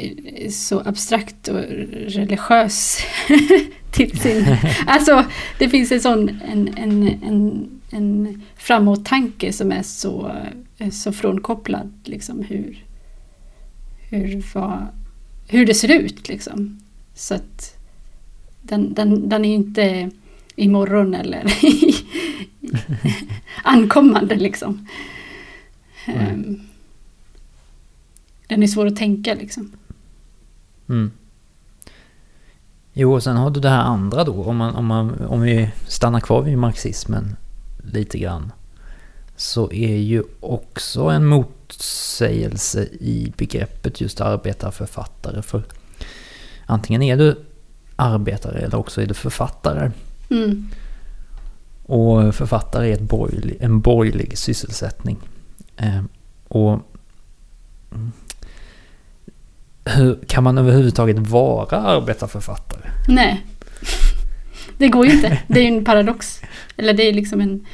[0.52, 1.60] så abstrakt och
[2.08, 2.98] religiös
[3.92, 4.58] till sin...
[4.88, 5.26] Alltså
[5.60, 10.32] det finns en sån en, en, en, en framåt-tanke som är så,
[10.92, 12.86] så frånkopplad liksom hur,
[14.10, 14.88] hur, vad,
[15.48, 16.80] hur det ser ut liksom.
[17.16, 17.78] Så att
[18.62, 20.12] den, den, den är inte
[20.62, 21.54] imorgon eller
[23.64, 24.88] ankommande liksom.
[26.06, 26.62] Mm.
[28.48, 29.72] Den är svår att tänka liksom.
[30.90, 31.12] Mm.
[32.94, 35.72] Jo, och sen har du det här andra då, om, man, om, man, om vi
[35.88, 37.36] stannar kvar vid marxismen
[37.84, 38.52] lite grann.
[39.36, 45.42] Så är ju också en motsägelse i begreppet just arbetarförfattare.
[45.42, 45.64] För
[46.66, 47.46] antingen är du
[47.96, 49.92] arbetare eller också är du författare.
[50.32, 50.68] Mm.
[51.84, 55.18] Och författare är ett borgerlig, en borgerlig sysselsättning.
[55.78, 56.04] Eh,
[56.48, 56.80] och
[59.86, 62.92] hur, kan man överhuvudtaget vara arbetarförfattare?
[63.08, 63.46] Nej.
[64.78, 65.42] Det går ju inte.
[65.48, 66.42] Det är ju en paradox.
[66.78, 67.66] Eller det är liksom en...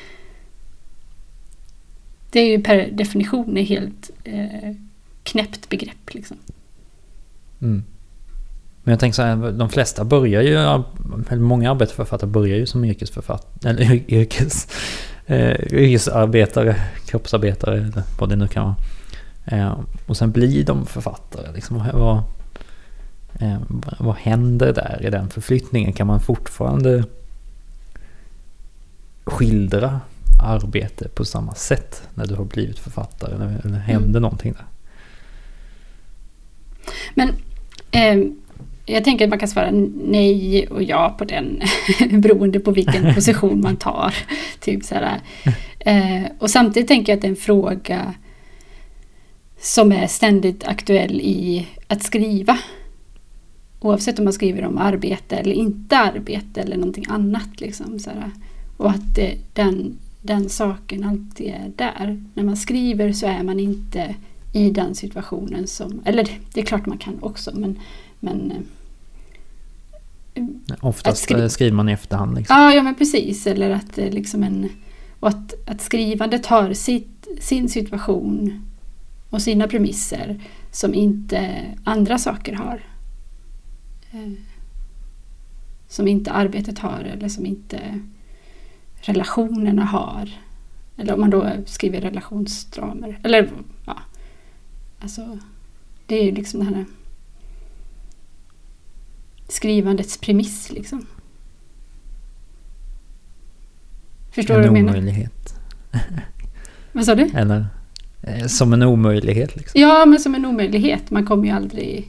[2.31, 4.73] Det är ju per definition ett helt eh,
[5.23, 6.37] knäppt begrepp liksom.
[7.61, 7.83] Mm.
[8.87, 12.85] Men jag tänker så här, de flesta börjar ju, eller många arbetarförfattare börjar ju som
[12.85, 14.67] yrkesförfattare, eller yrkes,
[15.25, 18.75] eh, yrkesarbetare, kroppsarbetare eller vad det nu kan vara.
[19.45, 21.51] Eh, och sen blir de författare.
[21.53, 22.17] Liksom, vad,
[23.39, 23.57] eh,
[23.99, 25.93] vad händer där i den förflyttningen?
[25.93, 27.03] Kan man fortfarande
[29.23, 29.99] skildra
[30.43, 33.35] arbete på samma sätt när du har blivit författare?
[33.35, 34.21] Eller, eller händer mm.
[34.21, 34.65] någonting där?
[37.15, 37.29] Men
[37.91, 38.31] eh,
[38.89, 41.61] jag tänker att man kan svara nej och ja på den
[42.21, 44.15] beroende på vilken position man tar.
[44.59, 44.95] Typ så
[45.79, 48.13] eh, och samtidigt tänker jag att det är en fråga
[49.59, 52.57] som är ständigt aktuell i att skriva.
[53.79, 57.61] Oavsett om man skriver om arbete eller inte arbete eller någonting annat.
[57.61, 58.11] Liksom, så.
[58.77, 62.23] Och att det, den, den saken alltid är där.
[62.33, 64.15] När man skriver så är man inte
[64.53, 66.01] i den situationen som...
[66.05, 67.79] Eller det är klart man kan också men...
[68.19, 68.57] men eh,
[70.81, 72.37] Oftast skri skriver man i efterhand.
[72.37, 72.57] Liksom.
[72.57, 73.47] Ja, ja, men precis.
[73.47, 74.69] Eller att liksom en...
[75.19, 78.61] Och att, att skrivandet har sitt, sin situation
[79.29, 82.81] och sina premisser som inte andra saker har.
[84.11, 84.31] Eh,
[85.87, 87.99] som inte arbetet har eller som inte
[88.95, 90.29] relationerna har.
[90.97, 93.19] Eller om man då skriver relationsdramer.
[93.23, 93.49] Eller
[93.85, 93.97] ja.
[94.99, 95.39] Alltså,
[96.05, 96.85] det är ju liksom det här
[99.47, 101.05] skrivandets premiss liksom.
[104.31, 104.93] Förstår du vad jag menar?
[104.93, 105.55] En omöjlighet.
[106.91, 107.29] Vad sa du?
[107.35, 107.65] Eller
[108.27, 109.81] Eh, som en omöjlighet liksom.
[109.81, 111.11] Ja, men som en omöjlighet.
[111.11, 112.07] Man kommer ju aldrig...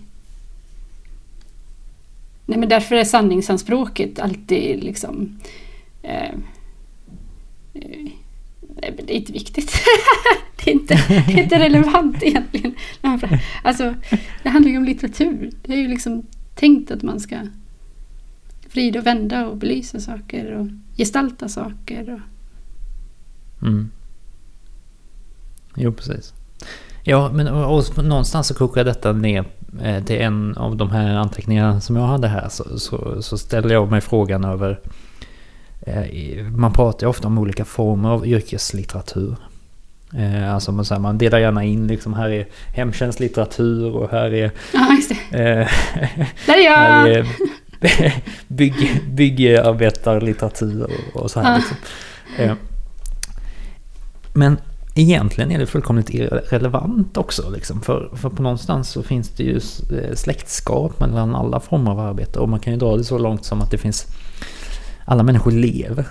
[2.47, 5.39] Nej, men därför är sanningsanspråket alltid liksom...
[6.03, 6.31] Eh,
[7.75, 8.09] eh,
[9.07, 9.73] det är inte viktigt.
[10.65, 12.75] det, är inte, det är inte relevant egentligen.
[13.63, 13.95] Alltså,
[14.43, 15.51] det handlar ju om litteratur.
[15.63, 16.27] Det är ju liksom
[16.59, 17.37] tänkt att man ska
[18.73, 20.67] vrida och vända och belysa saker och
[20.97, 22.13] gestalta saker.
[22.13, 23.67] Och...
[23.67, 23.91] Mm.
[25.75, 26.35] Jo, precis.
[27.03, 29.45] Ja, men och, och någonstans så kokar detta ner
[29.83, 32.49] eh, till en av de här anteckningarna som jag hade här.
[32.49, 34.81] Så, så, så ställer jag mig frågan över...
[35.81, 39.37] Eh, man pratar ju ofta om olika former av yrkeslitteratur.
[40.15, 44.51] Eh, alltså man, här, man delar gärna in liksom här är hemtjänstlitteratur och här är...
[44.75, 45.39] Ja, just det.
[45.39, 45.69] Eh,
[46.47, 46.77] Där är jag!
[46.77, 47.27] Här är
[48.49, 51.51] bygg, byggarbetarlitteratur och, och så här.
[51.53, 51.57] Ja.
[51.57, 51.77] Liksom.
[52.39, 52.55] Eh,
[54.33, 54.57] men
[54.95, 57.51] egentligen är det fullkomligt irrelevant också.
[57.51, 57.81] Liksom.
[57.81, 62.39] För, för på någonstans så finns det ju eh, släktskap mellan alla former av arbete.
[62.39, 64.07] Och man kan ju dra det så långt som att det finns...
[65.05, 66.07] Alla människor lever.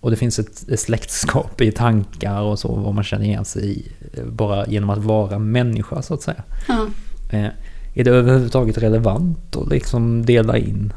[0.00, 3.86] Och det finns ett, släktskap i tankar och så, vad man känner igen sig i.
[4.12, 6.42] Eh, bara genom att vara människa så att säga.
[6.68, 6.86] Ja.
[7.30, 7.48] Eh,
[7.94, 10.92] är det överhuvudtaget relevant att liksom dela in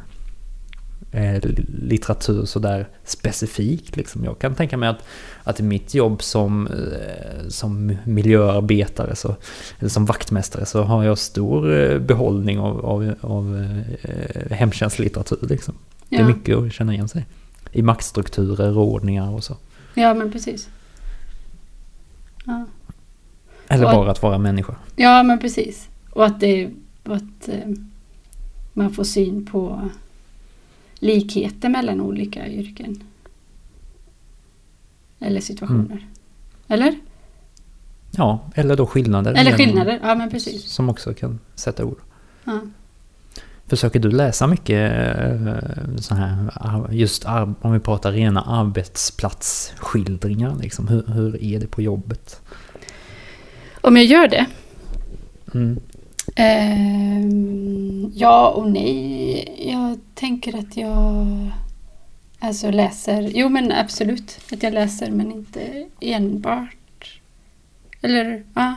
[1.12, 3.96] eh, litteratur sådär specifikt.
[3.96, 4.24] Liksom.
[4.24, 5.04] Jag kan tänka mig att,
[5.44, 6.68] att i mitt jobb som,
[7.48, 9.36] som miljöarbetare, så,
[9.78, 13.74] eller som vaktmästare, så har jag stor eh, behållning av, av, av
[14.50, 15.46] hemtjänstlitteratur.
[15.48, 15.74] Liksom.
[16.08, 16.18] Ja.
[16.18, 17.26] Det är mycket att känna igen sig
[17.72, 19.56] i maktstrukturer, ordningar och så.
[19.94, 20.68] Ja, men precis.
[22.44, 22.66] Ja.
[23.68, 24.74] Eller och bara att, att vara människa.
[24.96, 25.88] Ja, men precis.
[26.10, 26.70] Och att, det,
[27.04, 27.70] att eh,
[28.72, 29.88] man får syn på
[30.94, 33.02] likheter mellan olika yrken.
[35.18, 35.84] Eller situationer.
[35.84, 36.04] Mm.
[36.68, 36.94] Eller?
[38.10, 39.34] Ja, eller då skillnader.
[39.34, 40.64] Eller skillnader, ja men precis.
[40.64, 41.98] Som också kan sätta ord.
[42.44, 42.60] Ja.
[43.70, 45.56] Försöker du läsa mycket eh,
[46.00, 47.24] så här, just
[47.60, 50.56] om vi pratar rena arbetsplatsskildringar?
[50.62, 52.40] Liksom, hur, hur är det på jobbet?
[53.80, 54.46] Om jag gör det?
[55.54, 55.80] Mm.
[56.36, 57.26] Eh,
[58.14, 59.54] ja och nej.
[59.70, 61.26] Jag tänker att jag
[62.38, 63.30] alltså läser.
[63.34, 67.20] Jo men absolut att jag läser men inte enbart.
[68.02, 68.74] Eller ja.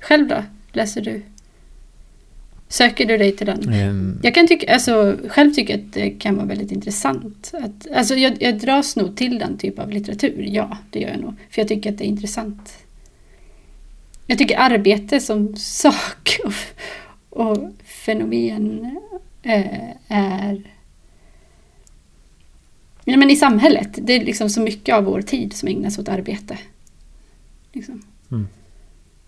[0.00, 0.42] Själv då?
[0.72, 1.22] Läser du?
[2.70, 3.62] Söker du dig till den?
[3.62, 4.20] Mm.
[4.22, 7.52] Jag kan tycka, alltså, själv tycker att det kan vara väldigt intressant.
[7.54, 11.20] Att, alltså, jag, jag dras nog till den typ av litteratur, ja det gör jag
[11.20, 11.34] nog.
[11.50, 12.78] För jag tycker att det är intressant.
[14.26, 16.52] Jag tycker arbete som sak och,
[17.44, 18.98] och fenomen
[19.42, 20.62] äh, är...
[23.04, 26.08] Ja, men I samhället, det är liksom så mycket av vår tid som ägnas åt
[26.08, 26.58] arbete.
[27.72, 28.02] Liksom.
[28.30, 28.48] Mm.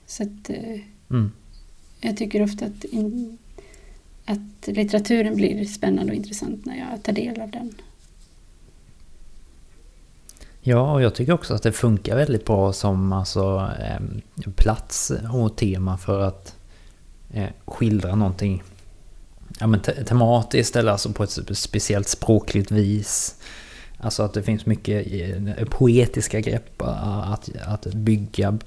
[0.06, 0.50] Så att...
[0.50, 1.32] Äh, mm.
[2.04, 3.38] Jag tycker ofta att, in,
[4.24, 7.74] att litteraturen blir spännande och intressant när jag tar del av den.
[10.60, 14.00] Ja, och jag tycker också att det funkar väldigt bra som alltså, eh,
[14.56, 16.56] plats och tema för att
[17.32, 18.62] eh, skildra någonting
[19.60, 23.36] ja, men te tematiskt eller alltså på ett speciellt språkligt vis.
[23.98, 28.58] Alltså att det finns mycket eh, poetiska grepp att, att bygga,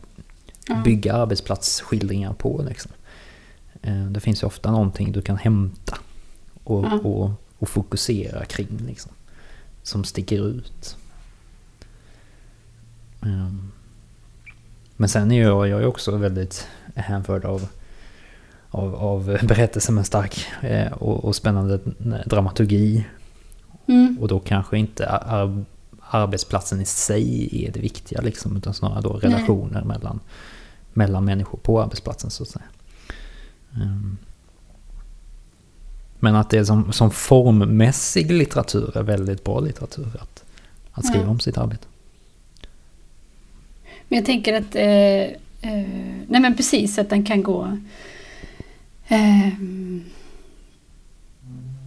[0.84, 2.66] bygga arbetsplatsskildringar på.
[2.70, 2.92] Liksom.
[3.86, 5.98] Eh, det finns ju ofta någonting du kan hämta
[6.64, 6.94] och, ja.
[6.94, 8.78] och, och fokusera kring.
[8.88, 9.12] Liksom,
[9.86, 10.98] som sticker ut.
[13.22, 13.72] Ehm,
[14.98, 17.68] men sen är jag, jag är också väldigt hänförd av,
[18.70, 21.80] av, av berättelser med stark eh, och, och spännande
[22.26, 23.06] dramaturgi.
[23.88, 24.18] Mm.
[24.22, 25.66] Och då kanske inte ar,
[26.00, 30.20] arbetsplatsen i sig är det viktiga liksom, utan snarare då relationer mellan,
[30.94, 32.66] mellan människor på arbetsplatsen så att säga.
[33.76, 34.18] Ehm.
[36.20, 40.44] Men att det är som, som formmässig litteratur är väldigt bra litteratur att,
[40.92, 41.30] att skriva ja.
[41.30, 41.88] om sitt arbete.
[44.08, 44.84] Men jag tänker att, eh,
[45.72, 45.88] eh,
[46.28, 47.78] nej men precis att den kan gå
[49.08, 49.54] eh,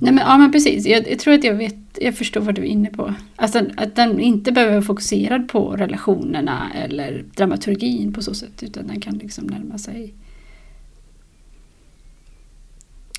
[0.01, 2.63] Nej men, ja men precis, jag, jag, tror att jag vet, jag förstår vad du
[2.63, 3.15] är inne på.
[3.37, 8.63] Alltså att den inte behöver vara fokuserad på relationerna eller dramaturgin på så sätt.
[8.63, 10.15] Utan den kan liksom närma sig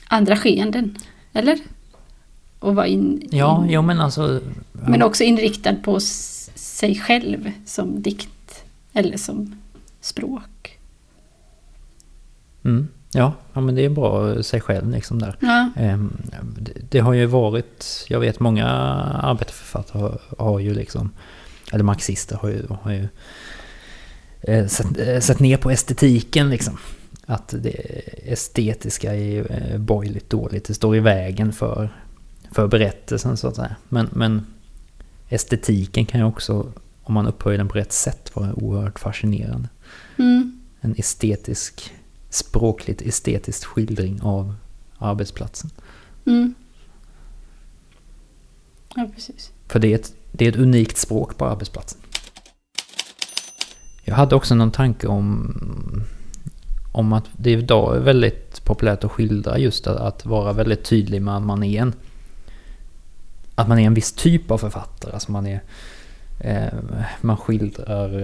[0.09, 0.95] andra skeenden.
[1.33, 1.59] Eller?
[2.59, 4.41] Och vara in, in, ja, jo men alltså...
[4.73, 4.89] Ja.
[4.89, 9.55] Men också inriktad på sig själv som dikt eller som
[10.01, 10.79] språk.
[12.63, 12.87] Mm.
[13.11, 15.35] Ja, ja, men det är bra sig själv liksom där.
[15.39, 15.69] Ja.
[15.75, 16.17] Ehm,
[16.59, 18.67] det, det, har ju varit, jag vet många
[19.23, 21.11] arbetarförfattare har, har ju liksom,
[21.71, 23.07] eller marxister har ju, har ju
[24.41, 26.77] eh, sett, eh, sett ner på estetiken liksom.
[27.31, 31.89] Att det estetiska är eh, borgerligt dåligt, det står i vägen för,
[32.51, 33.75] för berättelsen så att säga.
[33.89, 34.45] Men, men
[35.27, 36.71] estetiken kan ju också
[37.03, 39.69] om man upphöjer den på rätt sätt var oerhört fascinerande.
[40.17, 40.61] Mm.
[40.81, 41.93] En estetisk,
[42.29, 44.55] språkligt estetisk skildring av
[44.97, 45.69] arbetsplatsen.
[46.25, 46.53] Mm.
[48.95, 49.51] Ja, precis.
[49.67, 51.99] För det är, ett, det är ett unikt språk på arbetsplatsen.
[54.03, 56.03] Jag hade också någon tanke om,
[56.99, 61.21] om att det idag är väldigt populärt att skildra just att, att vara väldigt tydlig
[61.21, 61.93] med att man är en
[63.55, 65.13] att man är en viss typ av författare.
[65.13, 65.61] Alltså man är
[66.39, 66.73] Eh,
[67.21, 68.23] man skildrar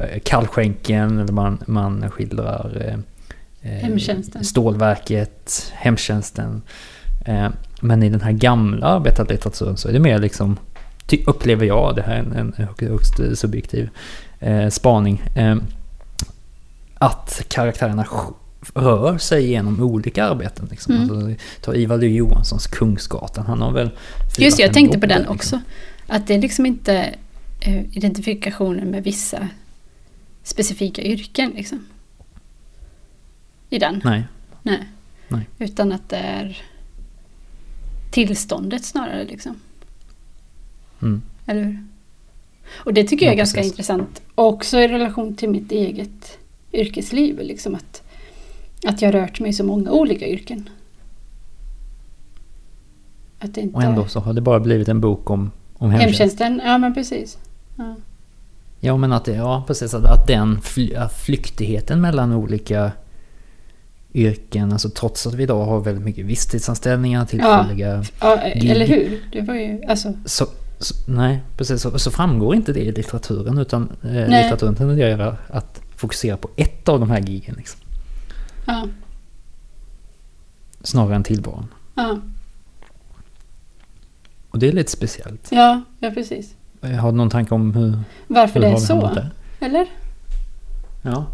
[0.00, 2.94] eh, kallskänken, eller man, man skildrar
[3.60, 4.44] eh, hemtjänsten.
[4.44, 6.62] stålverket, hemtjänsten.
[7.80, 10.56] Men i den här gamla arbetarlitteraturen så är det mer liksom,
[11.26, 13.88] upplever jag, det här är en, en högst subjektiv
[14.70, 15.22] spaning,
[16.98, 18.06] att karaktärerna
[18.74, 20.68] rör sig genom olika arbeten.
[20.70, 20.94] Liksom.
[20.94, 21.10] Mm.
[21.10, 21.98] Alltså, ta Ivar.
[21.98, 23.90] Johanssons Kungsgatan, han har väl...
[24.38, 25.34] Just jag tänkte på den liksom.
[25.36, 25.60] också.
[26.06, 27.14] Att det är liksom inte
[27.60, 29.48] Eh, identifikationer med vissa
[30.42, 31.50] specifika yrken.
[31.50, 31.86] Liksom.
[33.70, 34.00] I den.
[34.04, 34.24] Nej.
[34.62, 34.88] Nej.
[35.28, 35.48] Nej.
[35.58, 36.58] Utan att det är
[38.10, 39.60] tillståndet snarare liksom.
[41.02, 41.22] Mm.
[41.46, 41.86] Eller hur?
[42.74, 44.22] Och det tycker jag är Ja, ganska intressant.
[44.34, 46.38] Också i relation till mitt eget
[46.72, 47.38] yrkesliv.
[47.38, 48.02] Liksom att,
[48.84, 50.68] att jag rört mig i så många olika yrken.
[53.38, 56.18] Att det inte Och ändå så har det bara blivit en bok om, om hemtjänst.
[56.18, 57.38] Hemtjänsten, ja men precis.
[57.76, 57.96] Ja.
[58.80, 60.60] Ja men att ja precis, att, att den
[61.10, 62.92] flyktigheten mellan olika
[64.14, 68.04] yrken, alltså trots att vi idag har väldigt mycket visstidsanställningar, tillfälliga...
[68.20, 68.70] Ja, Gig.
[68.70, 69.28] eller hur?
[69.32, 70.46] Det var ju, alltså, Så,
[70.78, 71.82] så, nej, precis.
[71.82, 76.88] Så, så framgår inte det i litteraturen utan eh, litteraturen tenderar att fokusera på ett
[76.88, 77.54] av de här gigen.
[77.58, 77.80] Liksom,
[78.66, 78.88] ja,
[80.80, 81.66] snarare än tillvaron.
[81.94, 82.18] ja,
[84.50, 85.48] Och det är lite speciellt.
[85.52, 86.54] ja, ja precis.
[87.00, 89.00] Har du någon tanke om hur, Varför hur det är så?
[89.00, 89.30] där?
[89.60, 89.86] Eller?
[91.02, 91.26] Ja.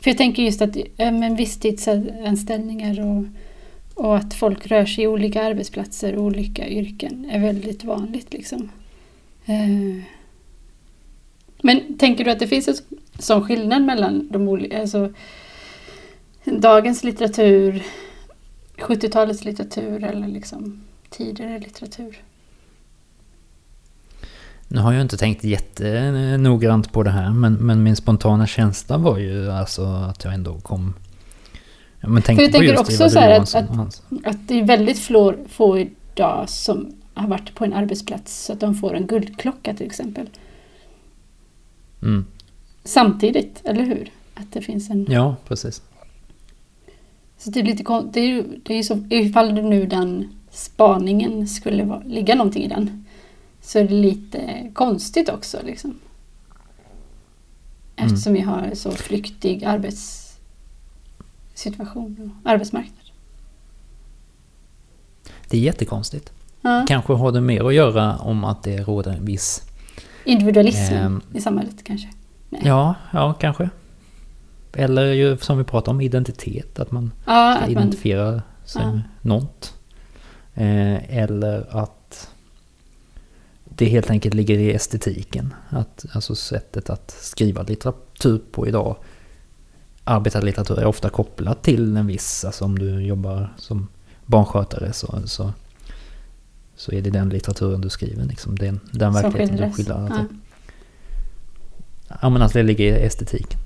[0.00, 3.24] För jag tänker just att men visstidsanställningar och,
[4.04, 8.32] och att folk rör sig i olika arbetsplatser och olika yrken är väldigt vanligt.
[8.32, 8.68] Liksom.
[9.44, 10.02] Eh,
[11.64, 12.74] Men tänker du att det finns en
[13.18, 15.12] sån skillnad mellan de olika, alltså
[16.44, 17.82] dagens litteratur,
[18.78, 22.22] 70-talets litteratur eller liksom tidigare litteratur?
[24.68, 29.18] Nu har jag inte tänkt jättenoggrant på det här men, men min spontana känsla var
[29.18, 30.94] ju alltså att jag ändå kom...
[32.00, 34.64] Ja, men tänkte jag på tänker också så här att- att- hans- Att det är
[34.64, 39.06] väldigt få, få idag som har varit på en arbetsplats så att de får en
[39.06, 40.26] guldklocka till exempel.
[42.02, 42.24] Mm.
[42.84, 44.10] Samtidigt, eller hur?
[44.34, 45.06] Att det finns en...
[45.10, 45.82] Ja, precis.
[47.38, 50.28] Så det är lite kon- det är ju det är ju så, ifall nu den
[50.50, 53.04] spaningen skulle vara, ligga någonting i den
[53.60, 55.90] så är det lite konstigt också liksom.
[55.90, 56.00] Mm.
[57.96, 62.96] Eftersom vi har så flyktig arbetssituation och arbetsmarknad.
[65.48, 66.32] Det är jättekonstigt.
[66.60, 66.84] Ja.
[66.88, 69.62] Kanske har det mer att göra om att det råder en viss...
[70.24, 71.20] Individualism Ehm.
[71.34, 72.08] i samhället kanske.
[72.50, 72.60] Nej.
[72.64, 73.70] Ja, ja kanske.
[74.74, 76.78] Eller ju som vi pratade om, identitet.
[76.78, 78.92] Att man Ja, ska att man, identifiera sig Ja.
[78.92, 79.74] med något.
[80.54, 82.28] Eh, eller att
[83.64, 85.54] det helt enkelt ligger i estetiken.
[85.68, 88.96] Att, alltså sättet att skriva litteratur på idag.
[90.04, 93.88] Arbetarlitteratur är ofta kopplat till en viss, alltså om du jobbar som
[94.26, 95.52] barnskötare så, så,
[96.76, 98.24] så är det den litteraturen du skriver.
[98.24, 98.58] Liksom.
[98.58, 100.08] Den, den som verkligheten du skildrar.
[100.10, 100.24] Ja.
[102.22, 102.28] Ja.
[102.28, 103.60] men att det ligger i estetiken.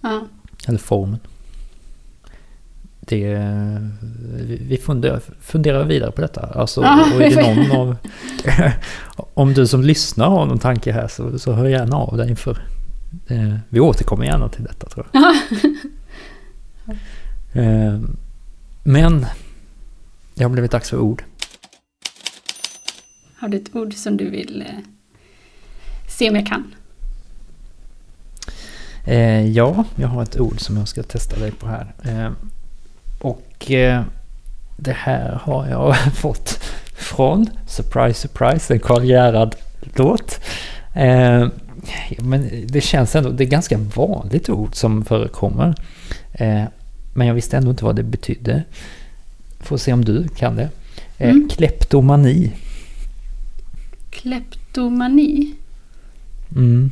[0.00, 0.26] Ja.
[0.68, 1.18] Eller formen.
[3.00, 3.38] Det,
[4.60, 6.40] vi funderar, funderar vidare på detta.
[6.40, 7.96] Alltså, Ja, och är det någon av...
[9.34, 12.62] om du som lyssnar har någon tanke här så, så hör gärna av dig inför...
[13.26, 15.22] Eh, vi återkommer gärna till detta tror jag.
[17.54, 18.00] Eh,
[18.82, 19.26] men
[20.34, 21.22] det har blivit dags för ord.
[23.42, 24.84] Har du ett ord som du vill eh,
[26.08, 26.74] se om jag kan?
[29.06, 31.94] Eh, ja, jag har ett ord som jag ska testa dig på här.
[32.04, 32.32] Eh,
[33.20, 34.02] och eh,
[34.76, 36.60] det här har jag fått
[36.94, 40.40] från, surprise surprise, en Karl Gerhard-låt.
[40.94, 41.48] Eh,
[42.18, 45.74] men det känns ändå, det är ganska vanligt ord som förekommer.
[46.32, 46.64] Eh,
[47.14, 48.62] men jag visste ändå inte vad det betydde.
[49.60, 50.68] Får se om du kan det.
[51.18, 51.48] Mm.
[51.48, 52.52] Kleptomani.
[54.12, 55.54] Kleptomani.
[56.56, 56.90] Mm.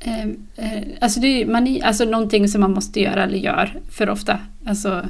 [0.00, 0.22] Eh,
[0.56, 4.38] eh, alltså det är mani, alltså någonting som man måste göra eller gör för ofta.
[4.66, 5.06] Alltså,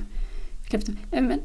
[0.69, 1.41] kleptom, eh, men,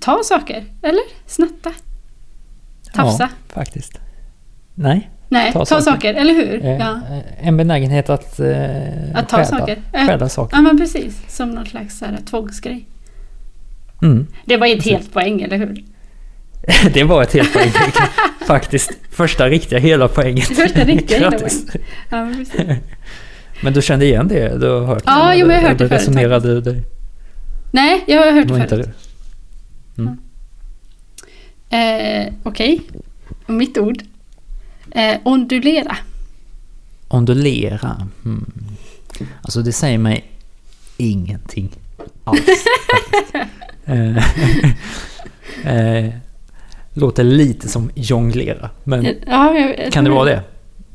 [0.00, 1.02] ta saker, eller?
[1.26, 1.72] Snatta?
[2.94, 3.22] Tafsa?
[3.48, 3.98] Ja, faktiskt.
[4.74, 5.10] Nej.
[5.28, 5.82] Nej, ta ta, saker.
[5.92, 6.14] saker.
[6.14, 6.64] eller hur?
[6.64, 7.00] Eh, ja.
[7.10, 8.54] eh, En benägenhet att, eh,
[9.14, 9.82] Att ta stjäla- saker.
[9.92, 10.56] Stjäla saker.
[10.56, 11.36] ja, men precis.
[11.36, 12.86] Som någon slags så här, tvångsgrej.
[14.02, 14.26] Mm.
[14.44, 15.84] Det var ju ett helt poäng, eller hur?
[16.92, 17.70] Det var ett helt poäng.
[18.46, 18.90] Faktiskt.
[19.10, 20.46] Första riktiga hela poänget.
[20.56, 21.64] Första riktiga hela Grattis.
[22.10, 22.46] Ja, men.
[23.62, 24.58] Men du kände igen det?
[24.58, 25.36] Du har hört Ja, det?
[25.36, 26.82] jo, men jag har hört det förut resonerade du dig?
[27.72, 28.88] Nej, jag har hört Det inte förut.
[29.98, 30.18] Mm.
[31.70, 32.80] Eh, Okej,
[33.46, 34.02] Och mitt ord.
[34.90, 35.96] Eh, ondulera.
[37.08, 38.08] Ondulera.
[38.24, 38.50] Mm.
[39.42, 40.30] Alltså det säger mig
[40.96, 41.70] ingenting
[42.24, 42.40] alls.
[43.84, 44.16] Eh,
[45.76, 46.10] eh,
[47.00, 48.70] Låter lite som jonglera.
[48.84, 50.42] Men Ja, jag, kan det vara det?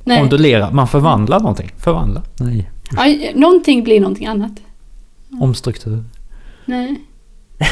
[0.04, 0.22] Nej.
[0.22, 0.72] Ondulera.
[0.72, 1.72] Man förvandlar någonting.
[1.78, 2.24] Förvandla.
[2.40, 2.70] Nej.
[2.96, 4.52] Ja, någonting blir någonting annat.
[5.42, 6.04] Omstruktur.
[6.66, 7.02] Nej.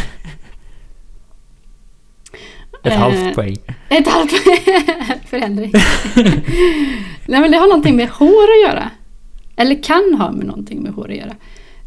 [2.84, 3.57] Ett Eh, halvt poäng.
[3.89, 4.31] Ett halvt
[5.29, 5.71] förändring.
[7.27, 8.89] Nej men det har någonting med hår att göra.
[9.55, 11.36] Eller kan ha med någonting med hår att göra.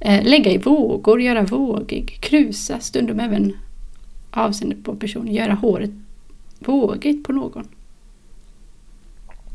[0.01, 3.57] Eh, lägga i vågor, göra vågig, krusa, stundom även
[4.31, 5.91] avseende på personen, göra håret
[6.59, 7.69] vågigt på någon.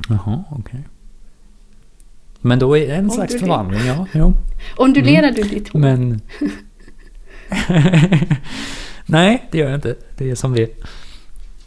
[0.09, 0.59] Jaha, okej.
[0.59, 0.81] Okay.
[2.41, 4.07] Men då är det en slags förvandling, ja.
[4.13, 4.33] Jo.
[4.77, 5.35] Ondulerar mm.
[5.35, 5.79] du ditt hår?
[5.79, 6.21] Men...
[9.05, 9.95] Nej, det gör jag inte.
[10.17, 10.83] Det är som det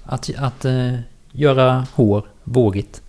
[0.04, 0.94] Att, att uh,
[1.32, 3.02] göra hår vågigt.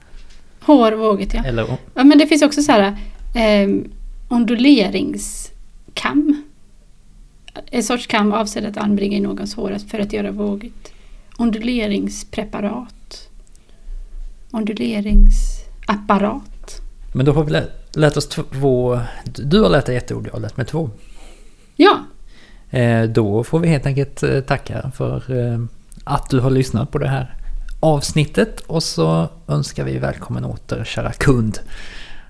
[0.60, 1.44] Hår vågigt, ja.
[1.44, 2.98] Eller, ja men det finns också så här
[3.36, 3.70] eh,
[4.30, 6.44] onduleringskam.
[7.66, 10.95] En sorts kam avsedd att anbringa i någons hår för att göra vågigt.
[11.38, 13.30] Onduleringspreparat.
[14.52, 16.82] Onduleringsapparat.
[17.14, 19.00] Men då har vi lä lärt oss två...
[19.26, 20.90] Du har lärt dig ett ord, jag har lärt mig två.
[21.76, 22.00] Ja.
[22.70, 25.60] Eh, då får vi helt enkelt eh, tacka för eh,
[26.04, 27.36] att du har lyssnat på det här
[27.80, 31.60] avsnittet och så önskar vi välkommen åter kära kund.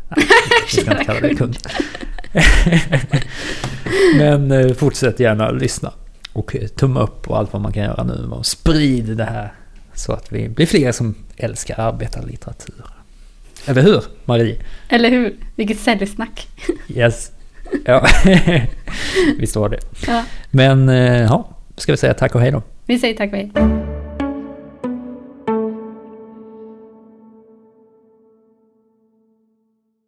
[0.10, 0.26] Nej,
[0.66, 1.58] vi ska inte kalla dig kund.
[4.18, 5.92] Men eh, fortsätt gärna lyssna.
[6.36, 8.30] Och tumma upp och allt vad man kan göra nu.
[8.32, 9.54] Och sprid det här.
[9.94, 12.86] Så att vi blir fler som älskar arbetarlitteratur.
[13.66, 14.62] Eller hur, Marie?
[14.90, 15.36] Eller hur?
[15.56, 16.48] Vilket säljsnack.
[16.88, 17.32] Yes.
[17.86, 18.08] Ja,
[19.40, 19.80] visst var det.
[20.08, 20.24] Ja.
[20.52, 22.62] Men, eh, ja, ska vi säga tack och hej då?
[22.86, 23.52] Vi säger tack och hej.